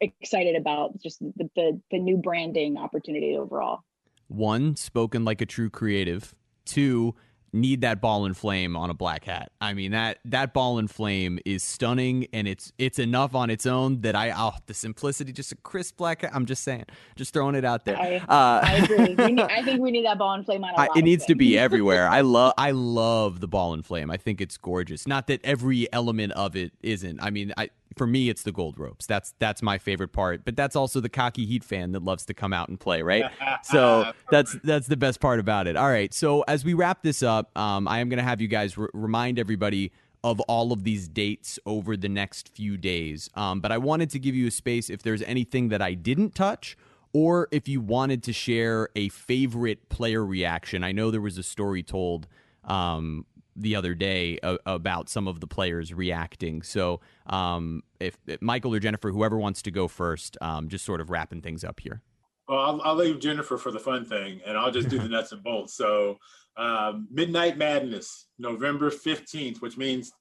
excited 0.00 0.54
about 0.54 1.00
just 1.02 1.18
the, 1.18 1.50
the 1.56 1.80
the 1.90 1.98
new 1.98 2.16
branding 2.16 2.76
opportunity 2.76 3.36
overall. 3.36 3.80
One, 4.28 4.76
spoken 4.76 5.24
like 5.24 5.40
a 5.40 5.46
true 5.46 5.70
creative. 5.70 6.34
Two, 6.64 7.14
need 7.52 7.80
that 7.80 8.00
ball 8.00 8.24
and 8.24 8.36
flame 8.36 8.76
on 8.76 8.90
a 8.90 8.94
black 8.94 9.24
hat. 9.24 9.52
I 9.60 9.74
mean 9.74 9.92
that 9.92 10.18
that 10.26 10.52
ball 10.52 10.78
and 10.78 10.90
flame 10.90 11.38
is 11.44 11.62
stunning, 11.62 12.26
and 12.32 12.46
it's 12.46 12.72
it's 12.78 12.98
enough 12.98 13.34
on 13.34 13.50
its 13.50 13.66
own 13.66 14.02
that 14.02 14.14
I 14.14 14.32
oh 14.36 14.52
the 14.66 14.74
simplicity, 14.74 15.32
just 15.32 15.52
a 15.52 15.56
crisp 15.56 15.96
black. 15.96 16.22
Hat, 16.22 16.30
I'm 16.34 16.46
just 16.46 16.62
saying, 16.62 16.84
just 17.16 17.32
throwing 17.32 17.54
it 17.54 17.64
out 17.64 17.84
there. 17.84 17.96
I, 17.96 18.16
uh, 18.16 18.60
I 18.64 18.74
agree. 18.84 19.14
Need, 19.14 19.40
I 19.40 19.62
think 19.62 19.80
we 19.80 19.90
need 19.90 20.06
that 20.06 20.18
ball 20.18 20.34
and 20.34 20.44
flame 20.44 20.64
on. 20.64 20.74
I, 20.76 20.88
it 20.96 21.02
needs 21.02 21.24
to 21.26 21.34
be 21.34 21.58
everywhere. 21.58 22.08
I 22.08 22.20
love 22.20 22.54
I 22.58 22.72
love 22.72 23.40
the 23.40 23.48
ball 23.48 23.74
and 23.74 23.84
flame. 23.84 24.10
I 24.10 24.16
think 24.16 24.40
it's 24.40 24.56
gorgeous. 24.56 25.06
Not 25.06 25.26
that 25.28 25.40
every 25.44 25.92
element 25.92 26.32
of 26.32 26.56
it 26.56 26.72
isn't. 26.82 27.20
I 27.22 27.30
mean, 27.30 27.52
I 27.56 27.70
for 27.96 28.06
me 28.06 28.28
it's 28.28 28.42
the 28.42 28.52
gold 28.52 28.78
ropes. 28.78 29.06
That's 29.06 29.34
that's 29.38 29.62
my 29.62 29.78
favorite 29.78 30.12
part. 30.12 30.44
But 30.44 30.56
that's 30.56 30.76
also 30.76 31.00
the 31.00 31.08
cocky 31.08 31.46
Heat 31.46 31.64
fan 31.64 31.92
that 31.92 32.02
loves 32.02 32.24
to 32.26 32.34
come 32.34 32.52
out 32.52 32.68
and 32.68 32.78
play, 32.78 33.02
right? 33.02 33.24
so 33.62 34.12
that's 34.30 34.56
that's 34.64 34.86
the 34.86 34.96
best 34.96 35.20
part 35.20 35.40
about 35.40 35.66
it. 35.66 35.76
All 35.76 35.88
right. 35.88 36.12
So 36.12 36.42
as 36.48 36.64
we 36.64 36.74
wrap 36.74 37.02
this 37.02 37.22
up, 37.22 37.56
um, 37.56 37.88
I 37.88 38.00
am 38.00 38.08
going 38.08 38.18
to 38.18 38.24
have 38.24 38.40
you 38.40 38.48
guys 38.48 38.76
r- 38.76 38.90
remind 38.92 39.38
everybody 39.38 39.92
of 40.24 40.40
all 40.40 40.72
of 40.72 40.84
these 40.84 41.08
dates 41.08 41.58
over 41.64 41.96
the 41.96 42.08
next 42.08 42.48
few 42.48 42.76
days. 42.76 43.30
Um, 43.34 43.60
but 43.60 43.70
I 43.70 43.78
wanted 43.78 44.10
to 44.10 44.18
give 44.18 44.34
you 44.34 44.48
a 44.48 44.50
space 44.50 44.90
if 44.90 45.02
there's 45.02 45.22
anything 45.22 45.68
that 45.68 45.80
I 45.80 45.94
didn't 45.94 46.34
touch 46.34 46.76
or 47.12 47.48
if 47.50 47.68
you 47.68 47.80
wanted 47.80 48.22
to 48.24 48.32
share 48.32 48.88
a 48.96 49.08
favorite 49.10 49.88
player 49.88 50.24
reaction. 50.24 50.84
I 50.84 50.92
know 50.92 51.10
there 51.10 51.20
was 51.20 51.38
a 51.38 51.42
story 51.42 51.82
told 51.82 52.26
um, 52.64 53.24
the 53.58 53.76
other 53.76 53.94
day 53.94 54.38
uh, 54.42 54.56
about 54.66 55.08
some 55.08 55.28
of 55.28 55.40
the 55.40 55.46
players 55.46 55.92
reacting. 55.92 56.62
So, 56.62 57.00
um, 57.26 57.82
if, 58.00 58.16
if, 58.26 58.40
Michael 58.40 58.74
or 58.74 58.78
Jennifer, 58.78 59.10
whoever 59.10 59.36
wants 59.36 59.62
to 59.62 59.70
go 59.70 59.88
first, 59.88 60.36
um, 60.40 60.68
just 60.68 60.84
sort 60.84 61.00
of 61.00 61.10
wrapping 61.10 61.42
things 61.42 61.64
up 61.64 61.80
here. 61.80 62.02
Well, 62.48 62.58
I'll, 62.58 62.82
I'll, 62.82 62.94
leave 62.94 63.18
Jennifer 63.18 63.58
for 63.58 63.70
the 63.70 63.78
fun 63.78 64.04
thing, 64.04 64.40
and 64.46 64.56
I'll 64.56 64.70
just 64.70 64.88
do 64.88 64.98
the 64.98 65.08
nuts 65.08 65.32
and 65.32 65.42
bolts. 65.42 65.74
So, 65.74 66.18
um, 66.56 67.08
Midnight 67.10 67.58
Madness, 67.58 68.26
November 68.38 68.90
fifteenth, 68.90 69.60
which 69.60 69.76
means 69.76 70.12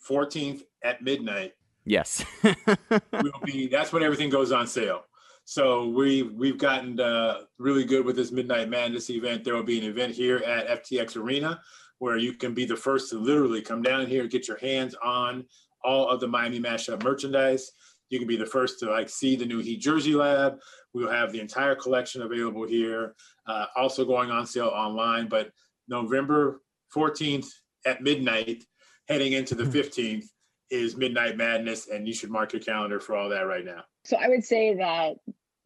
fourteenth 0.00 0.62
at 0.82 1.02
midnight. 1.02 1.52
Yes, 1.84 2.24
will 2.42 3.32
be. 3.44 3.68
That's 3.68 3.92
when 3.92 4.02
everything 4.02 4.28
goes 4.30 4.52
on 4.52 4.66
sale. 4.66 5.04
So 5.44 5.88
we 5.88 6.24
we've 6.24 6.58
gotten 6.58 7.00
uh, 7.00 7.38
really 7.56 7.84
good 7.84 8.04
with 8.04 8.16
this 8.16 8.30
Midnight 8.30 8.68
Madness 8.68 9.08
event. 9.08 9.44
There 9.44 9.54
will 9.54 9.62
be 9.62 9.78
an 9.78 9.84
event 9.86 10.14
here 10.14 10.38
at 10.38 10.84
FTX 10.84 11.16
Arena 11.16 11.58
where 11.98 12.16
you 12.16 12.32
can 12.32 12.54
be 12.54 12.64
the 12.64 12.76
first 12.76 13.10
to 13.10 13.18
literally 13.18 13.62
come 13.62 13.82
down 13.82 14.06
here, 14.06 14.26
get 14.26 14.48
your 14.48 14.58
hands 14.58 14.94
on 15.02 15.44
all 15.84 16.08
of 16.08 16.20
the 16.20 16.28
Miami 16.28 16.60
Mashup 16.60 17.02
merchandise. 17.02 17.72
You 18.10 18.18
can 18.18 18.28
be 18.28 18.36
the 18.36 18.46
first 18.46 18.78
to 18.80 18.90
like 18.90 19.08
see 19.08 19.36
the 19.36 19.44
new 19.44 19.58
Heat 19.58 19.80
Jersey 19.80 20.14
Lab. 20.14 20.58
We'll 20.94 21.10
have 21.10 21.32
the 21.32 21.40
entire 21.40 21.74
collection 21.74 22.22
available 22.22 22.66
here, 22.66 23.14
uh, 23.46 23.66
also 23.76 24.04
going 24.04 24.30
on 24.30 24.46
sale 24.46 24.68
online. 24.68 25.28
But 25.28 25.50
November 25.88 26.62
14th 26.94 27.48
at 27.84 28.02
midnight, 28.02 28.64
heading 29.08 29.32
into 29.32 29.54
the 29.54 29.64
15th, 29.64 30.22
hmm. 30.22 30.26
is 30.70 30.96
Midnight 30.96 31.36
Madness, 31.36 31.88
and 31.88 32.06
you 32.06 32.14
should 32.14 32.30
mark 32.30 32.52
your 32.52 32.62
calendar 32.62 33.00
for 33.00 33.16
all 33.16 33.28
that 33.28 33.46
right 33.46 33.64
now. 33.64 33.84
So 34.04 34.16
I 34.16 34.28
would 34.28 34.44
say 34.44 34.74
that 34.76 35.16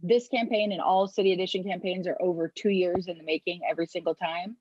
this 0.03 0.27
campaign 0.29 0.73
and 0.73 0.81
all 0.81 1.07
City 1.07 1.33
Edition 1.33 1.63
campaigns 1.63 2.09
are 2.09 2.17
over 2.21 2.53
two 2.55 2.71
years 2.71 3.07
in 3.07 3.19
the 3.19 3.25
making 3.25 3.61
every 3.69 3.87
single 3.87 4.17
time. 4.17 4.57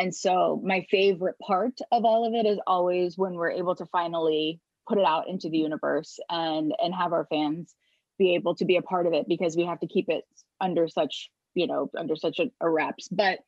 And 0.00 0.14
so 0.14 0.58
my 0.64 0.86
favorite 0.90 1.38
part 1.46 1.78
of 1.92 2.06
all 2.06 2.26
of 2.26 2.32
it 2.32 2.46
is 2.48 2.58
always 2.66 3.18
when 3.18 3.34
we're 3.34 3.50
able 3.50 3.74
to 3.74 3.84
finally 3.84 4.58
put 4.88 4.96
it 4.96 5.04
out 5.04 5.28
into 5.28 5.50
the 5.50 5.58
universe 5.58 6.18
and 6.30 6.72
and 6.82 6.94
have 6.94 7.12
our 7.12 7.26
fans 7.26 7.74
be 8.18 8.34
able 8.34 8.54
to 8.54 8.64
be 8.64 8.76
a 8.76 8.82
part 8.82 9.06
of 9.06 9.12
it 9.12 9.28
because 9.28 9.58
we 9.58 9.66
have 9.66 9.78
to 9.80 9.86
keep 9.86 10.08
it 10.08 10.24
under 10.58 10.88
such, 10.88 11.30
you 11.52 11.66
know, 11.66 11.90
under 11.98 12.16
such 12.16 12.38
a, 12.38 12.50
a 12.62 12.70
wraps. 12.70 13.08
But 13.08 13.40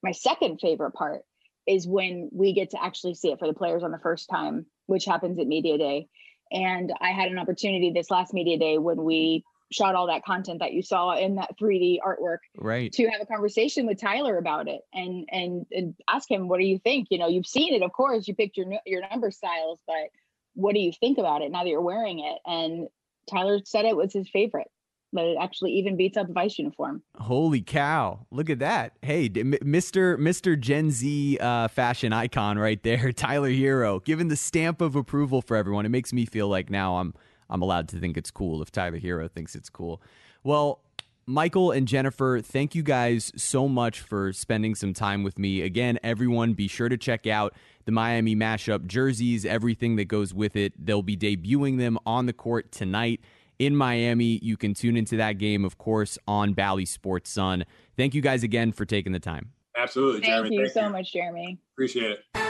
my 0.00 0.12
second 0.12 0.60
favorite 0.60 0.92
part 0.92 1.22
is 1.66 1.88
when 1.88 2.30
we 2.32 2.52
get 2.52 2.70
to 2.70 2.80
actually 2.80 3.14
see 3.14 3.32
it 3.32 3.40
for 3.40 3.48
the 3.48 3.54
players 3.54 3.82
on 3.82 3.90
the 3.90 3.98
first 3.98 4.30
time, 4.30 4.66
which 4.86 5.06
happens 5.06 5.40
at 5.40 5.48
media 5.48 5.76
day. 5.76 6.06
And 6.52 6.92
I 7.00 7.10
had 7.10 7.32
an 7.32 7.38
opportunity 7.40 7.90
this 7.90 8.12
last 8.12 8.32
media 8.32 8.58
day 8.58 8.78
when 8.78 9.02
we 9.02 9.42
shot 9.72 9.94
all 9.94 10.06
that 10.06 10.24
content 10.24 10.60
that 10.60 10.72
you 10.72 10.82
saw 10.82 11.16
in 11.16 11.34
that 11.36 11.50
3D 11.60 11.98
artwork 12.06 12.38
right 12.56 12.92
to 12.92 13.06
have 13.08 13.20
a 13.20 13.26
conversation 13.26 13.86
with 13.86 14.00
Tyler 14.00 14.38
about 14.38 14.68
it 14.68 14.82
and 14.94 15.28
and 15.30 15.66
and 15.72 15.94
ask 16.08 16.30
him 16.30 16.48
what 16.48 16.60
do 16.60 16.66
you 16.66 16.78
think 16.78 17.08
you 17.10 17.18
know 17.18 17.28
you've 17.28 17.46
seen 17.46 17.74
it 17.74 17.82
of 17.82 17.92
course 17.92 18.28
you 18.28 18.34
picked 18.34 18.56
your 18.56 18.66
your 18.86 19.02
number 19.10 19.30
styles 19.30 19.80
but 19.86 20.10
what 20.54 20.74
do 20.74 20.80
you 20.80 20.92
think 21.00 21.18
about 21.18 21.42
it 21.42 21.50
now 21.50 21.64
that 21.64 21.70
you're 21.70 21.80
wearing 21.80 22.20
it 22.20 22.38
and 22.46 22.88
Tyler 23.28 23.58
said 23.64 23.84
it 23.84 23.96
was 23.96 24.12
his 24.12 24.28
favorite 24.28 24.68
but 25.12 25.24
it 25.24 25.36
actually 25.40 25.72
even 25.72 25.96
beats 25.96 26.16
up 26.16 26.26
the 26.26 26.32
Vice 26.32 26.58
uniform. 26.58 27.02
Holy 27.16 27.62
cow! 27.62 28.26
Look 28.30 28.50
at 28.50 28.58
that. 28.58 28.92
Hey, 29.02 29.28
Mister 29.28 30.16
Mister 30.18 30.56
Gen 30.56 30.90
Z 30.90 31.38
uh, 31.38 31.68
fashion 31.68 32.12
icon 32.12 32.58
right 32.58 32.82
there, 32.82 33.12
Tyler 33.16 33.50
Herro, 33.50 34.04
giving 34.04 34.28
the 34.28 34.36
stamp 34.36 34.80
of 34.80 34.94
approval 34.94 35.42
for 35.42 35.56
everyone. 35.56 35.86
It 35.86 35.90
makes 35.90 36.12
me 36.12 36.26
feel 36.26 36.48
like 36.48 36.70
now 36.70 36.98
I'm 36.98 37.14
I'm 37.50 37.62
allowed 37.62 37.88
to 37.88 37.98
think 37.98 38.16
it's 38.16 38.30
cool 38.30 38.62
if 38.62 38.70
Tyler 38.70 39.00
Herro 39.00 39.30
thinks 39.30 39.54
it's 39.54 39.70
cool. 39.70 40.02
Well, 40.44 40.80
Michael 41.28 41.72
and 41.72 41.88
Jennifer, 41.88 42.40
thank 42.40 42.76
you 42.76 42.84
guys 42.84 43.32
so 43.36 43.68
much 43.68 44.00
for 44.00 44.32
spending 44.32 44.76
some 44.76 44.94
time 44.94 45.24
with 45.24 45.38
me. 45.40 45.62
Again, 45.62 45.98
everyone, 46.04 46.52
be 46.52 46.68
sure 46.68 46.88
to 46.88 46.96
check 46.96 47.26
out 47.26 47.52
the 47.84 47.90
Miami 47.90 48.36
Mashup 48.36 48.86
jerseys, 48.86 49.44
everything 49.44 49.96
that 49.96 50.04
goes 50.04 50.32
with 50.32 50.54
it. 50.54 50.72
They'll 50.78 51.02
be 51.02 51.16
debuting 51.16 51.78
them 51.78 51.98
on 52.06 52.26
the 52.26 52.32
court 52.32 52.70
tonight 52.70 53.20
in 53.58 53.74
Miami. 53.74 54.38
You 54.40 54.56
can 54.56 54.72
tune 54.72 54.96
into 54.96 55.16
that 55.16 55.38
game, 55.38 55.64
of 55.64 55.78
course, 55.78 56.16
on 56.28 56.52
Bally 56.52 56.84
Sports 56.84 57.30
Sun. 57.30 57.64
Thank 57.96 58.14
you 58.14 58.20
guys 58.20 58.44
again 58.44 58.70
for 58.70 58.84
taking 58.84 59.12
the 59.12 59.18
time. 59.18 59.50
Absolutely, 59.76 60.20
Jeremy. 60.20 60.48
Thank 60.50 60.52
you 60.52 60.60
thank 60.66 60.74
so 60.74 60.86
you. 60.86 60.90
much, 60.90 61.12
Jeremy. 61.12 61.58
Appreciate 61.74 62.12
it. 62.12 62.45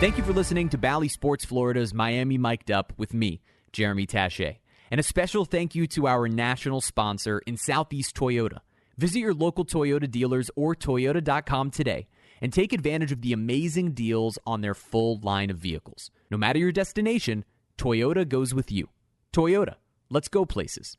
Thank 0.00 0.16
you 0.16 0.24
for 0.24 0.32
listening 0.32 0.70
to 0.70 0.78
Bally 0.78 1.08
Sports 1.08 1.44
Florida's 1.44 1.92
Miami 1.92 2.38
Mic'd 2.38 2.70
Up 2.70 2.94
with 2.96 3.12
me, 3.12 3.42
Jeremy 3.70 4.06
Taché. 4.06 4.56
And 4.90 4.98
a 4.98 5.02
special 5.02 5.44
thank 5.44 5.74
you 5.74 5.86
to 5.88 6.06
our 6.06 6.26
national 6.26 6.80
sponsor 6.80 7.40
in 7.40 7.58
Southeast 7.58 8.16
Toyota. 8.16 8.60
Visit 8.96 9.18
your 9.18 9.34
local 9.34 9.66
Toyota 9.66 10.10
dealers 10.10 10.50
or 10.56 10.74
Toyota.com 10.74 11.70
today 11.70 12.08
and 12.40 12.50
take 12.50 12.72
advantage 12.72 13.12
of 13.12 13.20
the 13.20 13.34
amazing 13.34 13.92
deals 13.92 14.38
on 14.46 14.62
their 14.62 14.72
full 14.72 15.20
line 15.22 15.50
of 15.50 15.58
vehicles. 15.58 16.10
No 16.30 16.38
matter 16.38 16.58
your 16.58 16.72
destination, 16.72 17.44
Toyota 17.76 18.26
goes 18.26 18.54
with 18.54 18.72
you. 18.72 18.88
Toyota, 19.34 19.74
let's 20.08 20.28
go 20.28 20.46
places. 20.46 20.96